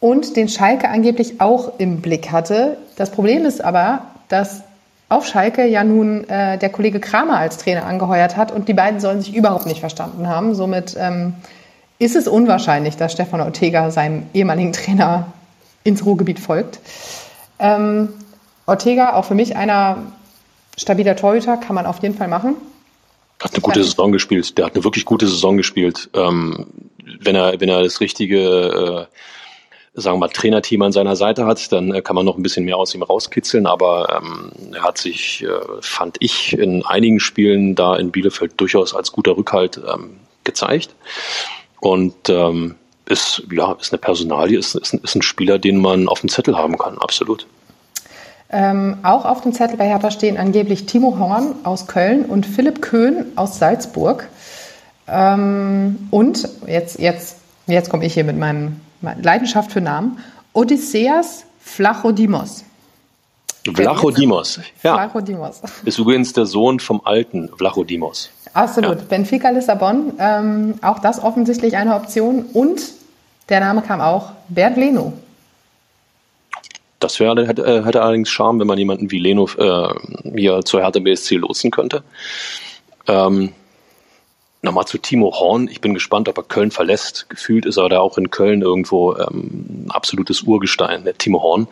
[0.00, 2.76] und den Schalke angeblich auch im Blick hatte.
[2.96, 4.64] Das Problem ist aber, dass
[5.08, 9.00] auf Schalke ja nun äh, der Kollege Kramer als Trainer angeheuert hat und die beiden
[9.00, 10.54] sollen sich überhaupt nicht verstanden haben.
[10.54, 11.32] Somit ähm,
[11.98, 15.28] ist es unwahrscheinlich, dass Stefan Ortega seinem ehemaligen Trainer
[15.84, 16.80] ins Ruhrgebiet folgt.
[17.58, 18.10] Ähm,
[18.66, 19.98] Ortega, auch für mich einer
[20.76, 22.56] stabiler Torhüter, kann man auf jeden Fall machen.
[23.40, 24.56] Hat eine gute Saison gespielt.
[24.56, 26.08] Der hat eine wirklich gute Saison gespielt.
[26.14, 26.66] Ähm,
[27.20, 29.08] wenn er, wenn er das richtige,
[29.94, 32.42] äh, sagen wir mal, Trainerteam an seiner Seite hat, dann äh, kann man noch ein
[32.42, 33.66] bisschen mehr aus ihm rauskitzeln.
[33.66, 35.48] Aber ähm, er hat sich, äh,
[35.80, 40.94] fand ich, in einigen Spielen da in Bielefeld durchaus als guter Rückhalt ähm, gezeigt.
[41.80, 46.20] Und ähm, ist, ja, ist eine Personalie, ist, ist, ist ein Spieler, den man auf
[46.20, 47.46] dem Zettel haben kann, absolut.
[48.56, 52.80] Ähm, auch auf dem Zettel bei Hertha stehen angeblich Timo Horn aus Köln und Philipp
[52.80, 54.28] Köhn aus Salzburg.
[55.08, 60.20] Ähm, und jetzt, jetzt, jetzt komme ich hier mit meinem Leidenschaft für Namen.
[60.52, 62.62] Odysseas Flachodimos.
[63.74, 64.94] Vlachodimos, ja.
[64.94, 65.60] Vlachodimos.
[65.84, 68.30] Ist übrigens der Sohn vom alten Vlachodimos.
[68.52, 68.98] Absolut.
[68.98, 69.04] Ja.
[69.08, 72.44] Benfica Lissabon, ähm, auch das offensichtlich eine Option.
[72.52, 72.82] Und
[73.48, 75.12] der Name kam auch Bernd Leno.
[77.00, 79.94] Das wäre, hätte, äh, hätte allerdings Charme, wenn man jemanden wie Leno äh,
[80.36, 82.02] hier zur Hertha BSC lotsen könnte.
[83.06, 83.52] Ähm,
[84.64, 85.68] Nochmal zu Timo Horn.
[85.68, 87.28] Ich bin gespannt, ob er Köln verlässt.
[87.28, 91.68] Gefühlt ist er da auch in Köln irgendwo ähm, absolutes Urgestein, der Timo Horn.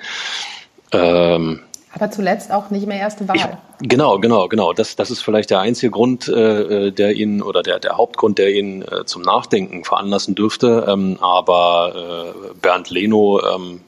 [0.92, 1.60] Ähm,
[1.94, 3.36] aber zuletzt auch nicht mehr erste Wahl.
[3.36, 4.74] Ich, genau, genau, genau.
[4.74, 8.52] Das, das ist vielleicht der einzige Grund, äh, der ihn oder der, der Hauptgrund, der
[8.52, 10.86] ihn äh, zum Nachdenken veranlassen dürfte.
[10.86, 13.80] Ähm, aber äh, Bernd Leno, ähm,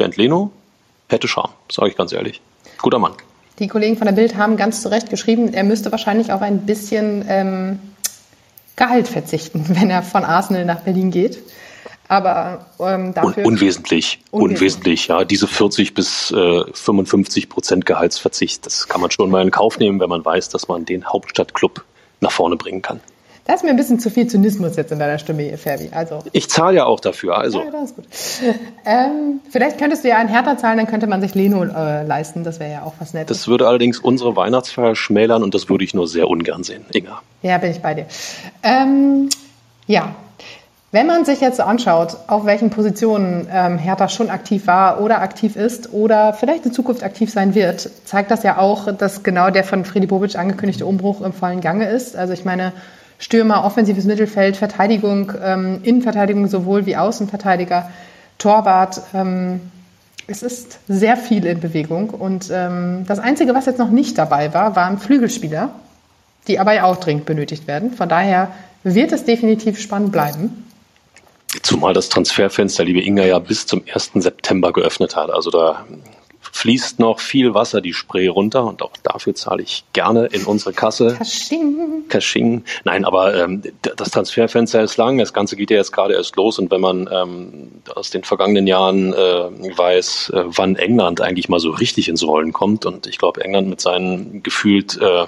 [0.00, 0.50] Bernd Leno
[1.10, 2.40] hätte Charme, sage ich ganz ehrlich.
[2.80, 3.12] Guter Mann.
[3.58, 6.64] Die Kollegen von der Bild haben ganz zu Recht geschrieben, er müsste wahrscheinlich auf ein
[6.64, 7.78] bisschen ähm,
[8.76, 11.38] Gehalt verzichten, wenn er von Arsenal nach Berlin geht.
[12.08, 13.44] Aber ähm, dafür.
[13.44, 15.24] Un unwesentlich, unwesentlich, unwesentlich, ja.
[15.24, 20.00] Diese 40 bis äh, 55 Prozent Gehaltsverzicht, das kann man schon mal in Kauf nehmen,
[20.00, 21.84] wenn man weiß, dass man den Hauptstadtclub
[22.20, 23.00] nach vorne bringen kann.
[23.50, 25.88] Da ist mir ein bisschen zu viel Zynismus jetzt in deiner Stimme, Ferbi.
[25.92, 26.20] Also.
[26.30, 27.58] Ich zahle ja auch dafür, also.
[27.58, 28.04] Ja, das ist gut.
[28.84, 32.44] Ähm, vielleicht könntest du ja einen Hertha zahlen, dann könnte man sich Leno äh, leisten.
[32.44, 33.38] Das wäre ja auch was Nettes.
[33.38, 37.22] Das würde allerdings unsere Weihnachtsfeier schmälern und das würde ich nur sehr ungern sehen, Inga.
[37.42, 38.06] Ja, bin ich bei dir.
[38.62, 39.28] Ähm,
[39.88, 40.14] ja,
[40.92, 45.56] wenn man sich jetzt anschaut, auf welchen Positionen ähm, Hertha schon aktiv war oder aktiv
[45.56, 49.64] ist oder vielleicht in Zukunft aktiv sein wird, zeigt das ja auch, dass genau der
[49.64, 52.14] von Freddy Bobic angekündigte Umbruch im vollen Gange ist.
[52.14, 52.72] Also ich meine,
[53.20, 57.90] Stürmer, offensives Mittelfeld, Verteidigung, ähm, Innenverteidigung sowohl wie Außenverteidiger,
[58.38, 59.02] Torwart.
[59.14, 59.60] Ähm,
[60.26, 64.54] es ist sehr viel in Bewegung und ähm, das Einzige, was jetzt noch nicht dabei
[64.54, 65.70] war, waren Flügelspieler,
[66.48, 67.92] die aber ja auch dringend benötigt werden.
[67.92, 68.52] Von daher
[68.82, 70.64] wird es definitiv spannend bleiben.
[71.62, 74.12] Zumal das Transferfenster, liebe Inga, ja bis zum 1.
[74.14, 75.30] September geöffnet hat.
[75.30, 75.84] Also da
[76.52, 80.72] fließt noch viel Wasser die Spree runter und auch dafür zahle ich gerne in unsere
[80.72, 81.14] Kasse.
[81.16, 82.04] Kasching.
[82.08, 82.64] Kasching.
[82.84, 85.18] Nein, aber ähm, das Transferfenster ist lang.
[85.18, 88.66] Das Ganze geht ja jetzt gerade erst los und wenn man ähm, aus den vergangenen
[88.66, 93.18] Jahren äh, weiß, äh, wann England eigentlich mal so richtig ins Rollen kommt und ich
[93.18, 95.26] glaube England mit seinen gefühlt äh,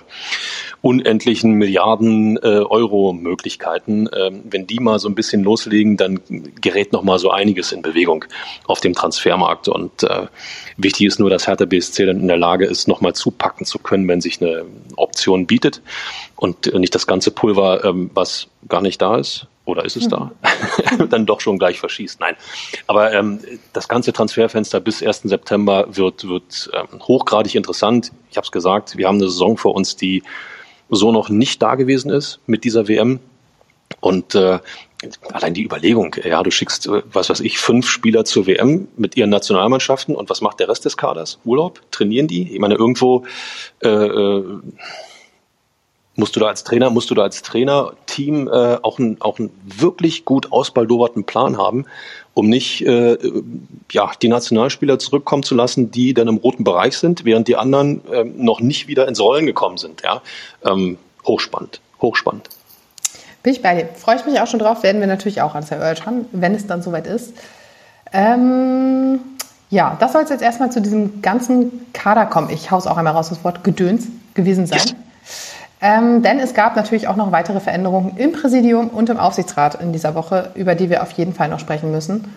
[0.83, 6.21] unendlichen Milliarden äh, Euro Möglichkeiten, ähm, wenn die mal so ein bisschen loslegen, dann
[6.61, 8.25] gerät noch mal so einiges in Bewegung
[8.67, 10.27] auf dem Transfermarkt und äh,
[10.77, 13.79] wichtig ist nur, dass Hertha BSC dann in der Lage ist, noch mal zupacken zu
[13.79, 14.65] können, wenn sich eine
[14.97, 15.81] Option bietet
[16.37, 20.33] und nicht das ganze Pulver, ähm, was gar nicht da ist, oder ist es da?
[20.99, 21.09] Mhm.
[21.11, 22.21] dann doch schon gleich verschießt.
[22.21, 22.35] Nein.
[22.87, 23.41] Aber ähm,
[23.73, 25.23] das ganze Transferfenster bis 1.
[25.23, 28.11] September wird, wird ähm, hochgradig interessant.
[28.31, 30.23] Ich habe es gesagt, wir haben eine Saison vor uns, die
[30.91, 33.21] so noch nicht da gewesen ist mit dieser WM.
[34.03, 34.59] Und äh,
[35.31, 39.17] allein die Überlegung, ja, du schickst, äh, was weiß ich, fünf Spieler zur WM mit
[39.17, 41.39] ihren Nationalmannschaften und was macht der Rest des Kaders?
[41.45, 41.81] Urlaub?
[41.93, 42.53] Trainieren die?
[42.53, 43.25] Ich meine, irgendwo
[43.81, 44.45] äh, äh,
[46.17, 49.51] musst du da als Trainer, musst du da als Trainerteam äh, auch, ein, auch einen
[49.65, 51.87] wirklich gut ausbaldoberten Plan haben,
[52.35, 53.17] um nicht äh,
[53.93, 58.05] ja, die Nationalspieler zurückkommen zu lassen, die dann im roten Bereich sind, während die anderen
[58.09, 60.03] äh, noch nicht wieder ins Rollen gekommen sind.
[60.03, 60.23] Ja?
[60.65, 62.49] Ähm, hochspannend, hochspannend.
[63.43, 63.89] Bin ich bei dir.
[63.95, 66.83] Freue ich mich auch schon drauf, werden wir natürlich auch alles erörtern, wenn es dann
[66.83, 67.35] soweit ist.
[68.13, 69.21] Ähm,
[69.71, 72.51] ja, das soll es jetzt erstmal zu diesem ganzen Kader kommen.
[72.51, 74.83] Ich haus auch einmal raus das Wort Gedöns gewesen sein.
[75.81, 79.93] Ähm, denn es gab natürlich auch noch weitere Veränderungen im Präsidium und im Aufsichtsrat in
[79.93, 82.37] dieser Woche, über die wir auf jeden Fall noch sprechen müssen.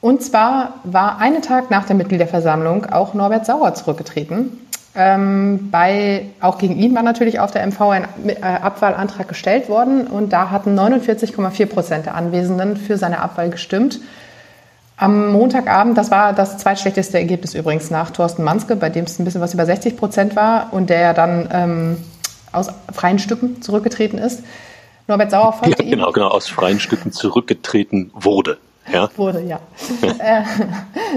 [0.00, 4.66] Und zwar war einen Tag nach der Mitgliederversammlung auch Norbert Sauer zurückgetreten.
[4.94, 10.08] Ähm, bei, auch gegen ihn war natürlich auf der MV ein äh, Abwahlantrag gestellt worden
[10.08, 14.00] und da hatten 49,4 Prozent der Anwesenden für seine Abwahl gestimmt.
[14.96, 19.24] Am Montagabend, das war das zweitschlechteste Ergebnis übrigens nach Thorsten Manske, bei dem es ein
[19.24, 21.96] bisschen was über 60 Prozent war und der ja dann ähm,
[22.52, 24.42] aus freien Stücken zurückgetreten ist.
[25.06, 26.12] Norbert Sauer folgte ja, genau, ihm.
[26.12, 28.58] Genau, aus freien Stücken zurückgetreten wurde.
[28.92, 29.08] Ja.
[29.16, 29.60] Wurde, ja.
[30.18, 30.42] äh,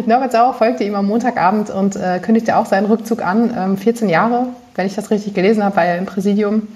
[0.05, 3.53] Norbert Sauer folgte ihm am Montagabend und äh, kündigte auch seinen Rückzug an.
[3.57, 6.67] Ähm, 14 Jahre, wenn ich das richtig gelesen habe, war er im Präsidium.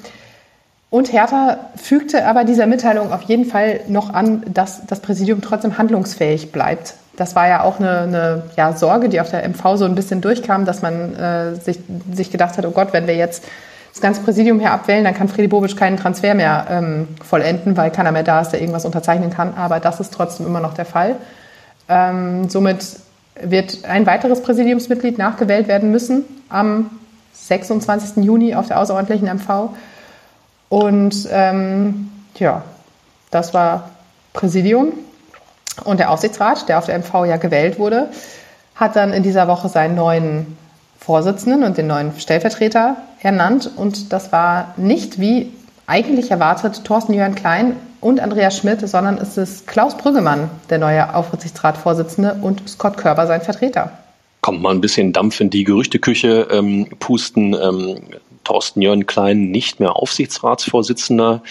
[0.89, 5.77] Und Hertha fügte aber dieser Mitteilung auf jeden Fall noch an, dass das Präsidium trotzdem
[5.77, 6.93] handlungsfähig bleibt.
[7.17, 10.21] Das war ja auch eine, eine ja, Sorge, die auf der MV so ein bisschen
[10.21, 11.79] durchkam, dass man äh, sich,
[12.13, 13.43] sich gedacht hat, oh Gott, wenn wir jetzt
[13.97, 17.89] das ganze Präsidium hier abwählen, dann kann Friedi Bobic keinen Transfer mehr ähm, vollenden, weil
[17.89, 19.55] keiner mehr da ist, der irgendwas unterzeichnen kann.
[19.55, 21.15] Aber das ist trotzdem immer noch der Fall.
[21.89, 22.97] Ähm, somit
[23.41, 26.91] wird ein weiteres Präsidiumsmitglied nachgewählt werden müssen am
[27.33, 28.23] 26.
[28.23, 29.69] Juni auf der außerordentlichen MV.
[30.69, 32.63] Und ähm, ja,
[33.31, 33.91] das war
[34.33, 34.93] Präsidium.
[35.83, 38.10] Und der Aufsichtsrat, der auf der MV ja gewählt wurde,
[38.75, 40.57] hat dann in dieser Woche seinen neuen
[41.08, 43.72] Vorsitzenden und den neuen Stellvertreter ernannt.
[43.78, 45.54] Und das war nicht wie
[45.86, 51.15] eigentlich erwartet Thorsten Jörn Klein und Andreas Schmidt, sondern es ist Klaus Brüggemann, der neue
[51.15, 53.98] Aufsichtsratsvorsitzende, und Scott Körber, sein Vertreter.
[54.41, 57.54] Kommt mal ein bisschen Dampf in die Gerüchteküche ähm, pusten.
[57.54, 58.02] Ähm,
[58.43, 61.41] Thorsten Jörn Klein nicht mehr Aufsichtsratsvorsitzender,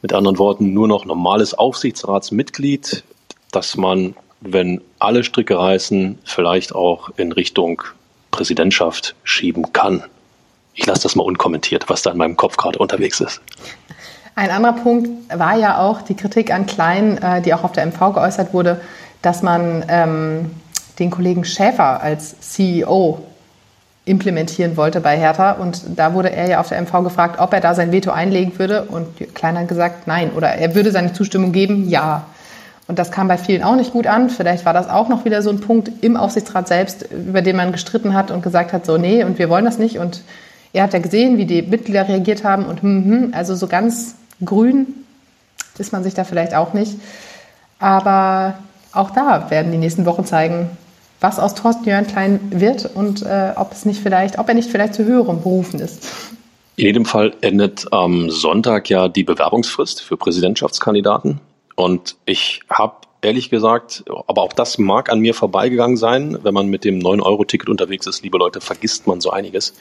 [0.00, 3.04] mit anderen Worten nur noch normales Aufsichtsratsmitglied,
[3.52, 7.82] dass man, wenn alle Stricke reißen, vielleicht auch in Richtung
[8.34, 10.02] Präsidentschaft schieben kann.
[10.74, 13.40] Ich lasse das mal unkommentiert, was da in meinem Kopf gerade unterwegs ist.
[14.34, 17.86] Ein anderer Punkt war ja auch die Kritik an Klein, äh, die auch auf der
[17.86, 18.80] MV geäußert wurde,
[19.22, 20.50] dass man ähm,
[20.98, 23.24] den Kollegen Schäfer als CEO
[24.04, 25.52] implementieren wollte bei Hertha.
[25.52, 28.58] Und da wurde er ja auf der MV gefragt, ob er da sein Veto einlegen
[28.58, 28.82] würde.
[28.82, 30.32] Und Klein hat gesagt, nein.
[30.32, 32.26] Oder er würde seine Zustimmung geben, ja.
[32.86, 34.28] Und das kam bei vielen auch nicht gut an.
[34.28, 37.72] Vielleicht war das auch noch wieder so ein Punkt im Aufsichtsrat selbst, über den man
[37.72, 39.98] gestritten hat und gesagt hat, so, nee, und wir wollen das nicht.
[39.98, 40.22] Und
[40.74, 44.16] er hat ja gesehen, wie die Mitglieder reagiert haben und hm, hm, also so ganz
[44.44, 44.86] grün
[45.78, 46.98] ist man sich da vielleicht auch nicht.
[47.78, 48.54] Aber
[48.92, 50.70] auch da werden die nächsten Wochen zeigen,
[51.20, 54.70] was aus Thorsten Jörn Klein wird und äh, ob es nicht vielleicht, ob er nicht
[54.70, 56.06] vielleicht zu höherem berufen ist.
[56.76, 61.40] In jedem Fall endet am Sonntag ja die Bewerbungsfrist für Präsidentschaftskandidaten.
[61.74, 66.68] Und ich habe ehrlich gesagt, aber auch das mag an mir vorbeigegangen sein, wenn man
[66.68, 69.74] mit dem 9-Euro-Ticket unterwegs ist, liebe Leute, vergisst man so einiges.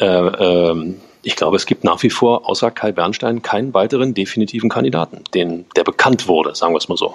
[0.00, 4.68] Äh, äh, ich glaube, es gibt nach wie vor außer Kai Bernstein keinen weiteren definitiven
[4.68, 7.14] Kandidaten, den, der bekannt wurde, sagen wir es mal so.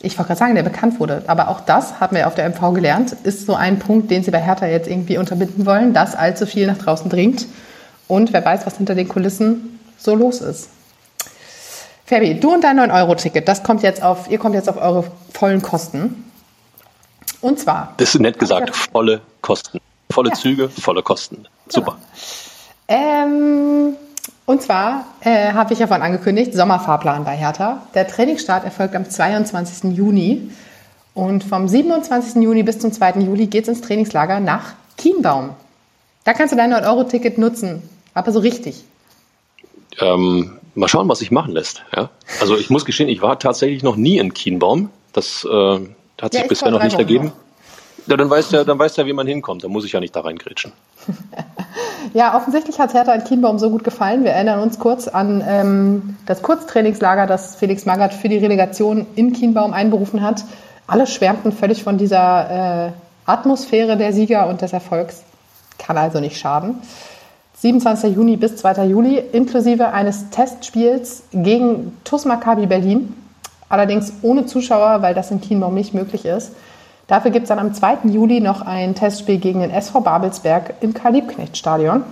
[0.00, 1.22] Ich wollte gerade sagen, der bekannt wurde.
[1.26, 4.30] Aber auch das haben wir auf der MV gelernt, ist so ein Punkt, den Sie
[4.30, 7.46] bei Hertha jetzt irgendwie unterbinden wollen, dass allzu viel nach draußen dringt.
[8.08, 10.70] Und wer weiß, was hinter den Kulissen so los ist.
[12.12, 15.62] Fabi, du und dein 9-Euro-Ticket, das kommt jetzt auf, ihr kommt jetzt auf eure vollen
[15.62, 16.30] Kosten.
[17.40, 17.94] Und zwar.
[17.96, 19.80] Das ist nett gesagt, ja, volle Kosten.
[20.10, 20.34] Volle ja.
[20.34, 21.46] Züge, volle Kosten.
[21.68, 21.96] Super.
[22.86, 23.00] Genau.
[23.00, 23.96] Ähm,
[24.44, 27.80] und zwar äh, habe ich ja vorhin angekündigt, Sommerfahrplan bei Hertha.
[27.94, 29.96] Der Trainingsstart erfolgt am 22.
[29.96, 30.50] Juni.
[31.14, 32.42] Und vom 27.
[32.42, 33.20] Juni bis zum 2.
[33.20, 35.50] Juli geht es ins Trainingslager nach Chiembaum.
[36.24, 37.82] Da kannst du dein 9-Euro-Ticket nutzen,
[38.12, 38.84] aber so richtig.
[39.98, 41.82] Ähm, mal schauen, was sich machen lässt.
[41.94, 42.10] Ja?
[42.40, 44.90] Also ich muss gestehen, ich war tatsächlich noch nie in Kienbaum.
[45.12, 45.78] Das äh,
[46.20, 47.26] hat sich ja, bisher noch nicht ergeben.
[47.26, 47.32] Noch.
[48.06, 49.62] Ja, dann weiß der, dann weiß der, wie man hinkommt.
[49.62, 50.72] Da muss ich ja nicht da reingrätschen.
[52.14, 54.24] ja, offensichtlich hat Hertha in Kienbaum so gut gefallen.
[54.24, 59.32] Wir erinnern uns kurz an ähm, das Kurztrainingslager, das Felix Magath für die Relegation in
[59.32, 60.44] Kienbaum einberufen hat.
[60.86, 62.92] Alle schwärmten völlig von dieser äh,
[63.24, 65.22] Atmosphäre der Sieger und des Erfolgs.
[65.78, 66.82] Kann also nicht schaden.
[67.54, 68.14] 27.
[68.16, 68.86] Juni bis 2.
[68.86, 73.14] Juli, inklusive eines Testspiels gegen TuS Maccabi Berlin.
[73.68, 76.52] Allerdings ohne Zuschauer, weil das in Kienbaum nicht möglich ist.
[77.06, 78.08] Dafür gibt es dann am 2.
[78.10, 82.04] Juli noch ein Testspiel gegen den SV Babelsberg im Karl-Liebknecht-Stadion.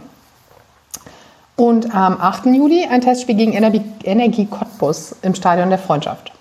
[1.56, 2.46] Und am 8.
[2.46, 6.32] Juli ein Testspiel gegen Energie, Energie Cottbus im Stadion der Freundschaft.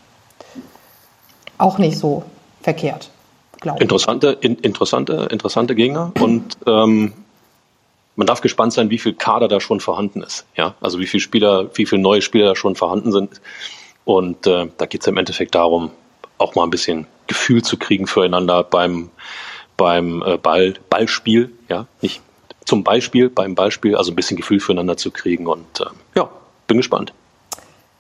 [1.58, 2.24] Auch nicht so
[2.62, 3.10] verkehrt,
[3.60, 3.82] glaube ich.
[3.82, 7.14] Interessante, in, interessante, interessante Gegner und ähm,
[8.20, 10.46] man darf gespannt sein, wie viel Kader da schon vorhanden ist.
[10.58, 13.40] Ja, also wie viele Spieler, wie viele neue Spieler da schon vorhanden sind.
[14.04, 15.92] Und äh, da geht es im Endeffekt darum,
[16.38, 19.10] auch mal ein bisschen Gefühl zu kriegen füreinander beim
[19.78, 22.22] beim äh, Ball, Ballspiel, ja, nicht
[22.66, 25.48] zum Beispiel beim Ballspiel, also ein bisschen Gefühl füreinander zu kriegen.
[25.48, 26.30] Und äh, ja,
[26.68, 27.14] bin gespannt.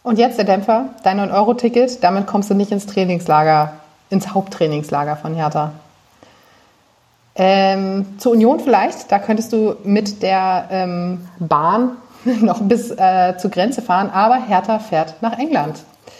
[0.04, 5.34] Und jetzt der Dämpfer, dein 9-Euro-Ticket, damit kommst du nicht ins Trainingslager, ins Haupttrainingslager von
[5.34, 5.72] Hertha.
[7.42, 11.96] Ähm, zur Union vielleicht, da könntest du mit der ähm, Bahn
[12.42, 15.78] noch bis äh, zur Grenze fahren, aber Hertha fährt nach England.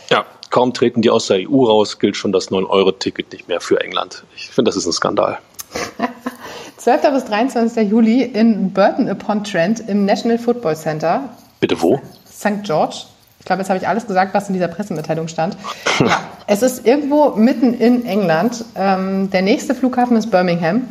[0.10, 3.82] Ja, kaum treten die aus der EU raus, gilt schon das 9-Euro-Ticket nicht mehr für
[3.82, 4.24] England.
[4.38, 5.40] Ich finde, das ist ein Skandal.
[6.78, 7.02] 12.
[7.12, 7.90] bis 23.
[7.90, 11.28] Juli in Burton upon Trent im National Football Center.
[11.60, 12.00] Bitte wo?
[12.26, 12.64] St.
[12.64, 13.04] George.
[13.40, 15.58] Ich glaube, jetzt habe ich alles gesagt, was in dieser Pressemitteilung stand.
[16.00, 18.64] ja, es ist irgendwo mitten in England.
[18.76, 20.88] Ähm, der nächste Flughafen ist Birmingham.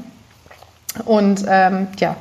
[1.05, 2.16] Und ähm, ja,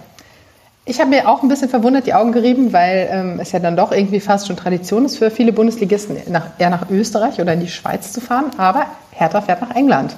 [0.85, 3.75] ich habe mir auch ein bisschen verwundert die Augen gerieben, weil ähm, es ja dann
[3.75, 7.59] doch irgendwie fast schon Tradition ist für viele Bundesligisten, nach, eher nach Österreich oder in
[7.59, 8.51] die Schweiz zu fahren.
[8.57, 10.15] Aber Hertha fährt nach England.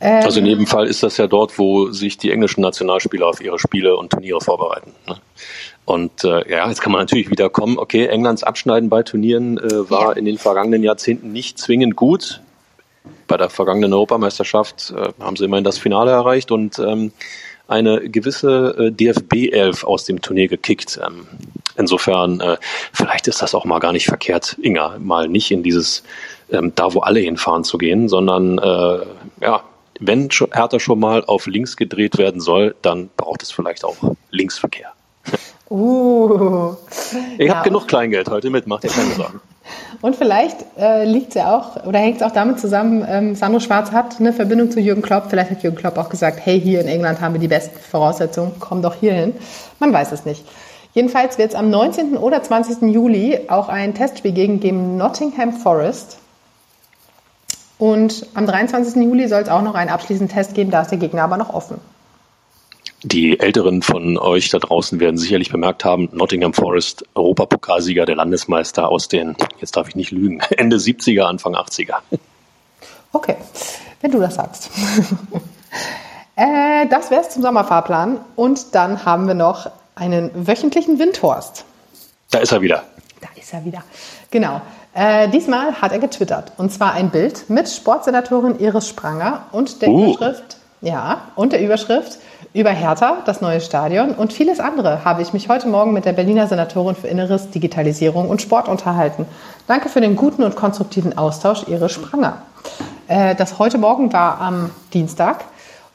[0.00, 3.40] Ähm, also in jedem Fall ist das ja dort, wo sich die englischen Nationalspieler auf
[3.40, 4.92] ihre Spiele und Turniere vorbereiten.
[5.08, 5.16] Ne?
[5.86, 9.90] Und äh, ja, jetzt kann man natürlich wieder kommen, okay, Englands Abschneiden bei Turnieren äh,
[9.90, 10.12] war ja.
[10.12, 12.42] in den vergangenen Jahrzehnten nicht zwingend gut.
[13.28, 17.12] Bei der vergangenen Europameisterschaft äh, haben sie immerhin das Finale erreicht und ähm,
[17.66, 21.00] eine gewisse äh, DFB-Elf aus dem Turnier gekickt.
[21.04, 21.26] Ähm,
[21.76, 22.56] insofern, äh,
[22.92, 26.02] vielleicht ist das auch mal gar nicht verkehrt, Inga, mal nicht in dieses,
[26.50, 28.98] ähm, da wo alle hinfahren zu gehen, sondern äh,
[29.40, 29.62] ja,
[30.00, 33.96] wenn Hertha schon mal auf links gedreht werden soll, dann braucht es vielleicht auch
[34.30, 34.92] Linksverkehr.
[35.70, 36.74] Uh,
[37.38, 37.56] ich ja.
[37.56, 39.40] habe genug Kleingeld heute mit, macht dir keine Sorgen.
[40.02, 43.60] Und vielleicht äh, liegt es ja auch oder hängt es auch damit zusammen, ähm, Sandro
[43.60, 45.24] Schwarz hat eine Verbindung zu Jürgen Klopp.
[45.30, 48.52] Vielleicht hat Jürgen Klopp auch gesagt, hey, hier in England haben wir die besten Voraussetzungen,
[48.60, 49.34] komm doch hier hin.
[49.78, 50.44] Man weiß es nicht.
[50.92, 52.16] Jedenfalls wird es am 19.
[52.16, 52.82] oder 20.
[52.92, 56.18] Juli auch ein Testspiel gegen, gegen Nottingham Forest.
[57.78, 59.02] Und am 23.
[59.02, 61.52] Juli soll es auch noch einen abschließenden Test geben, da ist der Gegner aber noch
[61.52, 61.80] offen.
[63.06, 68.88] Die Älteren von euch da draußen werden sicherlich bemerkt haben, Nottingham Forest, Europapokalsieger, der Landesmeister
[68.88, 71.96] aus den, jetzt darf ich nicht lügen, Ende 70er, Anfang 80er.
[73.12, 73.36] Okay,
[74.00, 74.70] wenn du das sagst.
[76.36, 78.20] äh, das wäre es zum Sommerfahrplan.
[78.36, 81.66] Und dann haben wir noch einen wöchentlichen Windhorst.
[82.30, 82.84] Da ist er wieder.
[83.20, 83.84] Da ist er wieder.
[84.30, 84.62] Genau.
[84.94, 86.52] Äh, diesmal hat er getwittert.
[86.56, 90.14] Und zwar ein Bild mit Sportsenatorin Iris Spranger und der uh.
[90.14, 92.18] Überschrift, ja, und der Überschrift
[92.54, 96.12] über Hertha, das neue Stadion und vieles andere habe ich mich heute Morgen mit der
[96.12, 99.26] Berliner Senatorin für Inneres, Digitalisierung und Sport unterhalten.
[99.66, 102.42] Danke für den guten und konstruktiven Austausch, Iris Spranger.
[103.08, 105.44] Äh, das heute Morgen war am Dienstag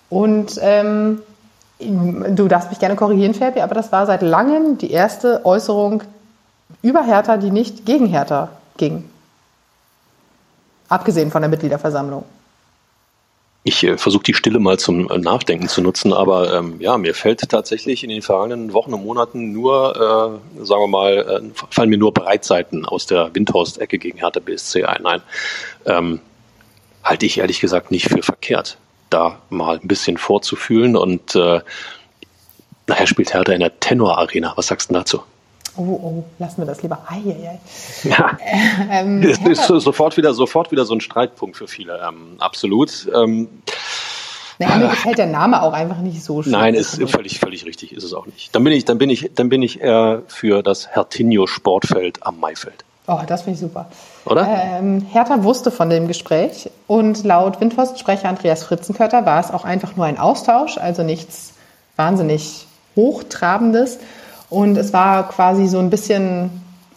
[0.10, 1.22] und ähm,
[1.80, 6.04] du darfst mich gerne korrigieren, Fabi, aber das war seit langem die erste Äußerung
[6.82, 9.10] über Hertha, die nicht gegen Hertha ging.
[10.90, 12.26] Abgesehen von der Mitgliederversammlung.
[13.70, 17.14] Ich äh, versuche die Stille mal zum äh, Nachdenken zu nutzen, aber ähm, ja, mir
[17.14, 21.92] fällt tatsächlich in den vergangenen Wochen und Monaten nur, äh, sagen wir mal, äh, fallen
[21.92, 25.04] mir nur Breitseiten aus der Windhorst-Ecke gegen Hertha BSC ein.
[25.04, 25.22] Nein,
[25.86, 26.20] ähm,
[27.04, 28.80] halte ich ehrlich gesagt nicht für verkehrt,
[29.12, 31.62] da mal ein bisschen vorzufühlen und äh,
[32.88, 34.54] nachher spielt Hertha in der Tenor Arena.
[34.56, 35.22] Was sagst du dazu?
[35.80, 37.00] Oh, oh, lassen wir das lieber.
[37.08, 37.60] Ai, ai, ai.
[38.04, 38.38] Ja.
[38.92, 42.00] Ähm, das ist sofort wieder, sofort wieder so ein Streitpunkt für viele.
[42.06, 43.08] Ähm, absolut.
[43.14, 43.48] Ähm,
[44.58, 46.52] naja, mir gefällt der Name auch einfach nicht so schön.
[46.52, 48.54] Nein, ist völlig, völlig richtig, ist es auch nicht.
[48.54, 52.40] Dann bin ich, dann bin ich, dann bin ich eher für das Hertinho Sportfeld am
[52.40, 52.84] Maifeld.
[53.08, 53.88] Oh, das finde ich super.
[54.26, 54.46] Oder?
[54.48, 59.96] Ähm, Hertha wusste von dem Gespräch und laut Windhorst-Sprecher Andreas Fritzenkötter war es auch einfach
[59.96, 61.54] nur ein Austausch, also nichts
[61.96, 64.00] wahnsinnig Hochtrabendes.
[64.50, 66.50] Und es war quasi so ein bisschen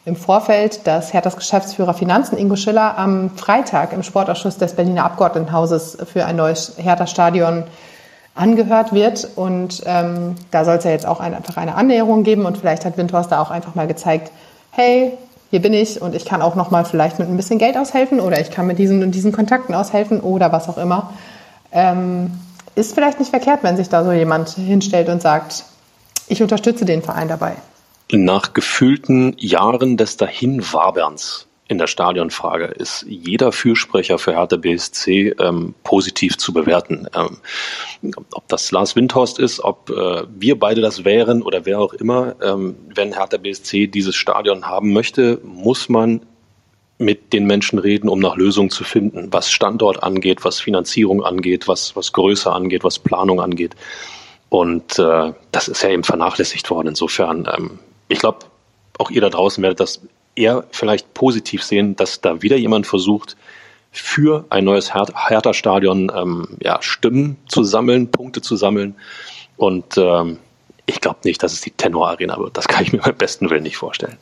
[0.05, 5.98] im Vorfeld, dass Herthas Geschäftsführer Finanzen Ingo Schiller am Freitag im Sportausschuss des Berliner Abgeordnetenhauses
[6.12, 7.64] für ein neues Hertha-Stadion
[8.34, 9.28] angehört wird.
[9.36, 12.46] Und ähm, da soll es ja jetzt auch ein, einfach eine Annäherung geben.
[12.46, 14.32] Und vielleicht hat Windhorst da auch einfach mal gezeigt,
[14.70, 15.16] hey,
[15.50, 18.20] hier bin ich und ich kann auch noch mal vielleicht mit ein bisschen Geld aushelfen
[18.20, 21.12] oder ich kann mit diesen und diesen Kontakten aushelfen oder was auch immer.
[21.72, 22.32] Ähm,
[22.74, 25.64] ist vielleicht nicht verkehrt, wenn sich da so jemand hinstellt und sagt,
[26.33, 27.57] ich unterstütze den Verein dabei.
[28.11, 35.74] Nach gefühlten Jahren des Dahinwaberns in der Stadionfrage ist jeder Fürsprecher für Hertha BSC ähm,
[35.85, 37.07] positiv zu bewerten.
[37.14, 37.39] Ähm,
[38.35, 42.35] ob das Lars Windhorst ist, ob äh, wir beide das wären oder wer auch immer,
[42.43, 46.20] ähm, wenn Hertha BSC dieses Stadion haben möchte, muss man
[46.99, 51.68] mit den Menschen reden, um nach Lösungen zu finden, was Standort angeht, was Finanzierung angeht,
[51.68, 53.74] was, was Größe angeht, was Planung angeht.
[54.53, 56.88] Und äh, das ist ja eben vernachlässigt worden.
[56.88, 57.78] Insofern, ähm,
[58.09, 58.40] ich glaube,
[58.98, 60.03] auch ihr da draußen werdet das
[60.34, 63.38] eher vielleicht positiv sehen, dass da wieder jemand versucht,
[63.92, 68.94] für ein neues Her Hertha-Stadion ähm, ja, Stimmen zu sammeln, Punkte zu sammeln.
[69.57, 70.36] Und ähm,
[70.84, 72.59] ich glaube nicht, dass es die Tenor-Arena wird.
[72.59, 74.18] Das kann ich mir beim besten Willen nicht vorstellen.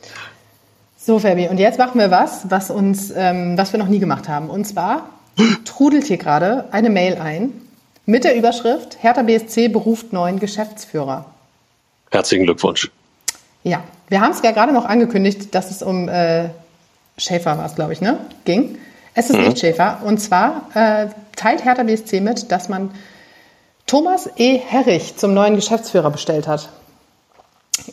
[0.95, 4.29] So, Fabi, und jetzt machen wir was, was uns, ähm, was wir noch nie gemacht
[4.29, 4.49] haben.
[4.49, 5.09] Und zwar
[5.65, 7.51] trudelt hier gerade eine Mail ein
[8.05, 11.25] mit der Überschrift Hertha BSC beruft neuen Geschäftsführer.
[12.11, 12.91] Herzlichen Glückwunsch.
[13.63, 16.49] Ja, wir haben es ja gerade noch angekündigt, dass es um äh,
[17.17, 18.19] Schäfer war glaube ich, ne?
[18.45, 18.77] Ging.
[19.13, 19.45] Es ist mhm.
[19.45, 20.01] nicht Schäfer.
[20.03, 22.91] Und zwar äh, teilt Hertha BSC mit, dass man
[23.85, 24.57] Thomas E.
[24.57, 26.69] Herrich zum neuen Geschäftsführer bestellt hat.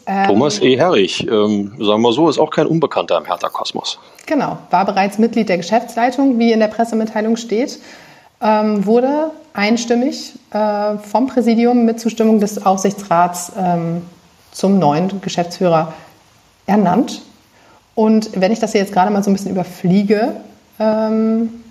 [0.06, 0.76] Ähm, Thomas E.
[0.76, 3.98] Herrich, ähm, sagen wir so, ist auch kein Unbekannter im Hertha-Kosmos.
[4.26, 7.78] Genau, war bereits Mitglied der Geschäftsleitung, wie in der Pressemitteilung steht,
[8.41, 14.03] ähm, wurde einstimmig äh, vom Präsidium mit Zustimmung des Aufsichtsrats ähm,
[14.53, 15.93] zum neuen Geschäftsführer
[16.66, 17.22] ernannt.
[17.95, 20.36] Und wenn ich das hier jetzt gerade mal so ein bisschen überfliege,
[20.78, 21.64] ähm,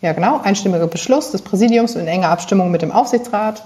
[0.00, 3.64] ja genau, einstimmiger Beschluss des Präsidiums in enger Abstimmung mit dem Aufsichtsrat.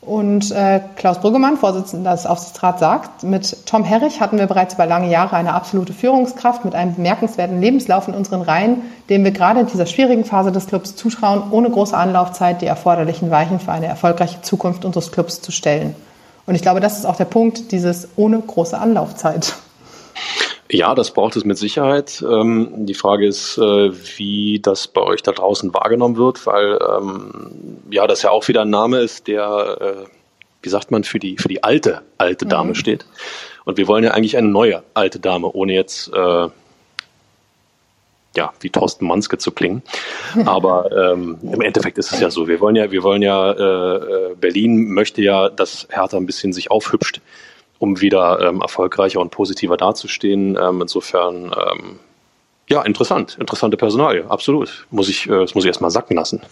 [0.00, 4.86] Und äh, Klaus Brüggemann, Vorsitzender des Aufsichtsrats, sagt, mit Tom Herrich hatten wir bereits über
[4.86, 9.60] lange Jahre eine absolute Führungskraft mit einem bemerkenswerten Lebenslauf in unseren Reihen, dem wir gerade
[9.60, 13.86] in dieser schwierigen Phase des Clubs zutrauen, ohne große Anlaufzeit die erforderlichen Weichen für eine
[13.86, 15.96] erfolgreiche Zukunft unseres Clubs zu stellen.
[16.46, 19.56] Und ich glaube, das ist auch der Punkt, dieses ohne große Anlaufzeit.
[20.70, 22.22] Ja, das braucht es mit Sicherheit.
[22.28, 27.67] Ähm, die Frage ist, äh, wie das bei euch da draußen wahrgenommen wird, weil ähm,
[27.90, 30.10] ja, das ja auch wieder ein Name ist, der, äh,
[30.62, 32.74] wie sagt man, für die für die alte alte Dame mhm.
[32.74, 33.06] steht.
[33.64, 36.48] Und wir wollen ja eigentlich eine neue alte Dame, ohne jetzt äh,
[38.36, 39.82] ja, wie Thorsten Manske zu klingen.
[40.46, 42.48] Aber ähm, im Endeffekt ist es ja so.
[42.48, 46.52] Wir wollen ja, wir wollen ja, äh, äh, Berlin möchte ja, dass Hertha ein bisschen
[46.52, 47.20] sich aufhübscht,
[47.78, 50.56] um wieder ähm, erfolgreicher und positiver dazustehen.
[50.60, 51.98] Ähm, insofern, ähm,
[52.68, 54.86] ja, interessant, interessante Personalie, absolut.
[54.90, 56.42] Muss ich, äh, das muss ich erstmal sacken lassen.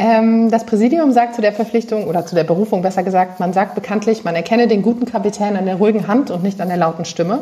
[0.00, 3.74] Ähm, das Präsidium sagt zu der Verpflichtung oder zu der Berufung besser gesagt, man sagt
[3.74, 7.04] bekanntlich, man erkenne den guten Kapitän an der ruhigen Hand und nicht an der lauten
[7.04, 7.40] Stimme.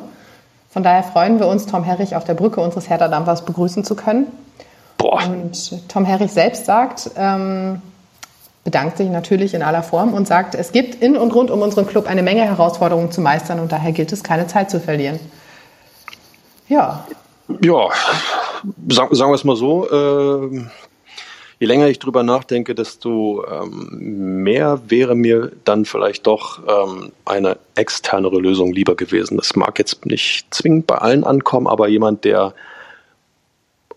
[0.70, 4.28] Von daher freuen wir uns, Tom Herrich auf der Brücke unseres Hertha-Dampfers begrüßen zu können.
[4.96, 5.20] Boah.
[5.26, 7.82] Und Tom Herrich selbst sagt, ähm,
[8.64, 11.86] bedankt sich natürlich in aller Form und sagt, es gibt in und rund um unseren
[11.86, 15.20] Club eine Menge Herausforderungen zu meistern und daher gilt es, keine Zeit zu verlieren.
[16.68, 17.06] Ja.
[17.62, 17.88] Ja,
[18.88, 20.66] sagen, sagen wir es mal so, äh,
[21.60, 27.58] je länger ich drüber nachdenke, desto ähm, mehr wäre mir dann vielleicht doch ähm, eine
[27.76, 29.36] externere Lösung lieber gewesen.
[29.36, 32.52] Das mag jetzt nicht zwingend bei allen ankommen, aber jemand, der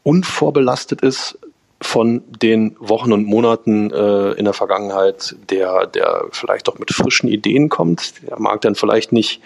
[0.04, 1.38] unvorbelastet ist
[1.82, 7.30] von den Wochen und Monaten äh, in der Vergangenheit, der, der vielleicht doch mit frischen
[7.30, 9.42] Ideen kommt, der mag dann vielleicht nicht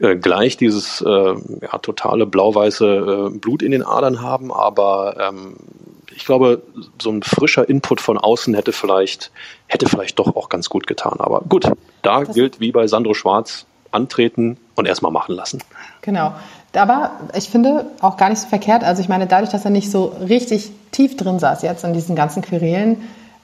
[0.00, 5.56] äh, gleich dieses äh, ja, totale blau-weiße äh, Blut in den Adern haben, aber ähm,
[6.14, 6.62] ich glaube,
[7.00, 9.30] so ein frischer Input von außen hätte vielleicht,
[9.66, 11.16] hätte vielleicht doch auch ganz gut getan.
[11.20, 11.70] Aber gut,
[12.02, 15.62] da das gilt wie bei Sandro Schwarz, antreten und erstmal machen lassen.
[16.02, 16.34] Genau.
[16.74, 18.84] Aber ich finde auch gar nicht so verkehrt.
[18.84, 22.14] Also ich meine, dadurch, dass er nicht so richtig tief drin saß jetzt in diesen
[22.14, 23.00] ganzen Querelen,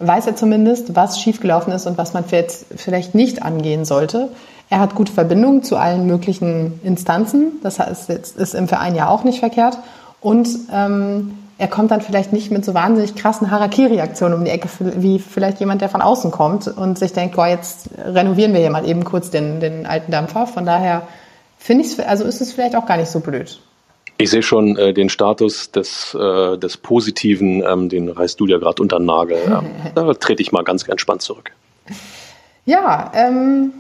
[0.07, 4.29] weiß er zumindest, was schiefgelaufen ist und was man vielleicht nicht angehen sollte.
[4.71, 7.61] Er hat gute Verbindungen zu allen möglichen Instanzen.
[7.63, 9.79] Das heißt, jetzt ist im Verein ja auch nicht verkehrt.
[10.21, 14.69] Und ähm, er kommt dann vielleicht nicht mit so wahnsinnig krassen Harakiri-Aktionen um die Ecke,
[14.81, 18.71] wie vielleicht jemand, der von außen kommt und sich denkt, boah, jetzt renovieren wir hier
[18.71, 20.47] mal eben kurz den, den alten Dampfer.
[20.47, 21.03] Von daher
[21.59, 23.61] finde ich es, also ist es vielleicht auch gar nicht so blöd.
[24.17, 28.59] Ich sehe schon äh, den Status des, äh, des Positiven, ähm, den reißt du ja
[28.59, 29.39] gerade unter den Nagel.
[29.47, 31.51] Ähm, da trete ich mal ganz entspannt zurück.
[32.65, 33.73] Ja, ähm,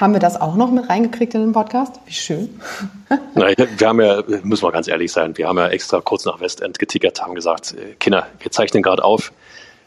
[0.00, 2.00] haben wir das auch noch mit reingekriegt in den Podcast?
[2.06, 2.60] Wie schön.
[3.34, 6.40] Na, wir haben ja, müssen wir ganz ehrlich sein, wir haben ja extra kurz nach
[6.40, 9.32] Westend getickert, haben gesagt, äh, Kinder, wir zeichnen gerade auf.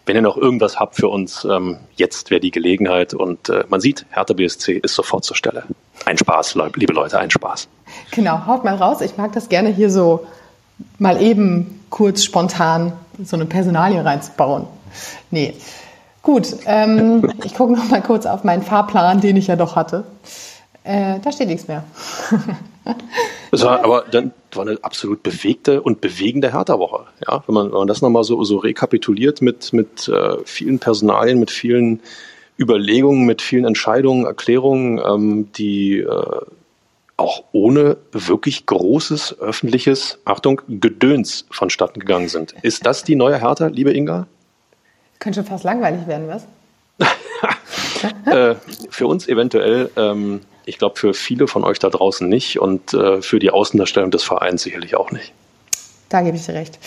[0.06, 3.14] Wenn ihr noch irgendwas habt für uns, ähm, jetzt wäre die Gelegenheit.
[3.16, 5.64] Und äh, man sieht, Hertha BSC ist sofort zur Stelle.
[6.06, 7.68] Ein Spaß, liebe Leute, ein Spaß.
[8.12, 9.02] Genau, haut mal raus.
[9.02, 10.26] Ich mag das gerne hier so
[11.00, 12.94] mal eben kurz spontan
[13.24, 14.68] so eine Personalie reinzubauen.
[15.32, 15.54] Nee.
[16.22, 20.06] Gut, ähm, ich gucke noch mal kurz auf meinen Fahrplan, den ich ja doch hatte.
[20.84, 21.84] Äh, da steht nichts mehr.
[23.52, 27.06] Das war aber dann war eine absolut bewegte und bewegende Hertha-Woche.
[27.26, 31.40] Ja, wenn man, wenn man das nochmal so, so rekapituliert mit, mit äh, vielen Personalien,
[31.40, 32.02] mit vielen
[32.60, 36.42] Überlegungen, mit vielen Entscheidungen, Erklärungen, ähm, die äh,
[37.18, 42.54] auch ohne wirklich großes öffentliches, Achtung, Gedöns vonstatten gegangen sind.
[42.62, 44.28] Ist das die neue Hertha, liebe Inga?
[45.20, 46.46] Könnte schon fast langweilig werden, was?
[48.26, 48.56] äh,
[48.90, 49.90] für uns eventuell.
[49.96, 54.12] Ähm, ich glaube, für viele von euch da draußen nicht und äh, für die Außendarstellung
[54.12, 55.32] des Vereins sicherlich auch nicht.
[56.10, 56.80] Da gebe ich dir recht.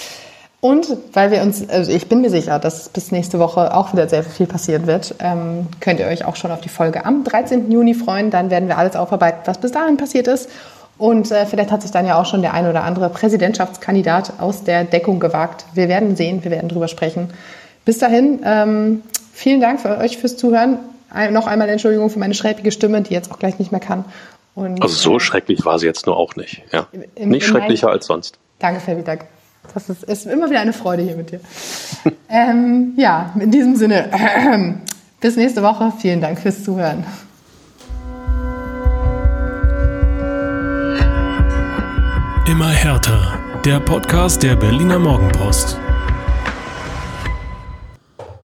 [0.61, 4.09] Und weil wir uns, also ich bin mir sicher, dass bis nächste Woche auch wieder
[4.09, 7.70] sehr viel passieren wird, ähm, könnt ihr euch auch schon auf die Folge am 13.
[7.70, 8.30] Juni freuen.
[8.30, 10.50] Dann werden wir alles aufarbeiten, was bis dahin passiert ist.
[10.98, 14.64] Und äh, vielleicht hat sich dann ja auch schon der ein oder andere Präsidentschaftskandidat aus
[14.64, 15.64] der Deckung gewagt.
[15.74, 17.30] Wir werden sehen, wir werden drüber sprechen.
[17.84, 19.02] Bis dahin, ähm,
[19.32, 20.78] vielen Dank für euch fürs Zuhören.
[21.09, 24.04] Ein, noch einmal Entschuldigung für meine schräbige Stimme, die jetzt auch gleich nicht mehr kann.
[24.56, 26.64] Und, also so schrecklich war sie jetzt nur auch nicht.
[26.72, 26.88] Ja.
[27.14, 28.40] Im, nicht schrecklicher als sonst.
[28.59, 29.26] Danke, Felvitak.
[29.74, 31.40] Das ist, ist, immer wieder eine Freude hier mit dir.
[32.28, 34.11] ähm, ja, in diesem Sinne,
[35.20, 35.92] bis nächste Woche.
[35.98, 37.04] Vielen Dank fürs Zuhören.
[42.48, 43.38] Immer härter.
[43.64, 45.78] Der Podcast der Berliner Morgenpost.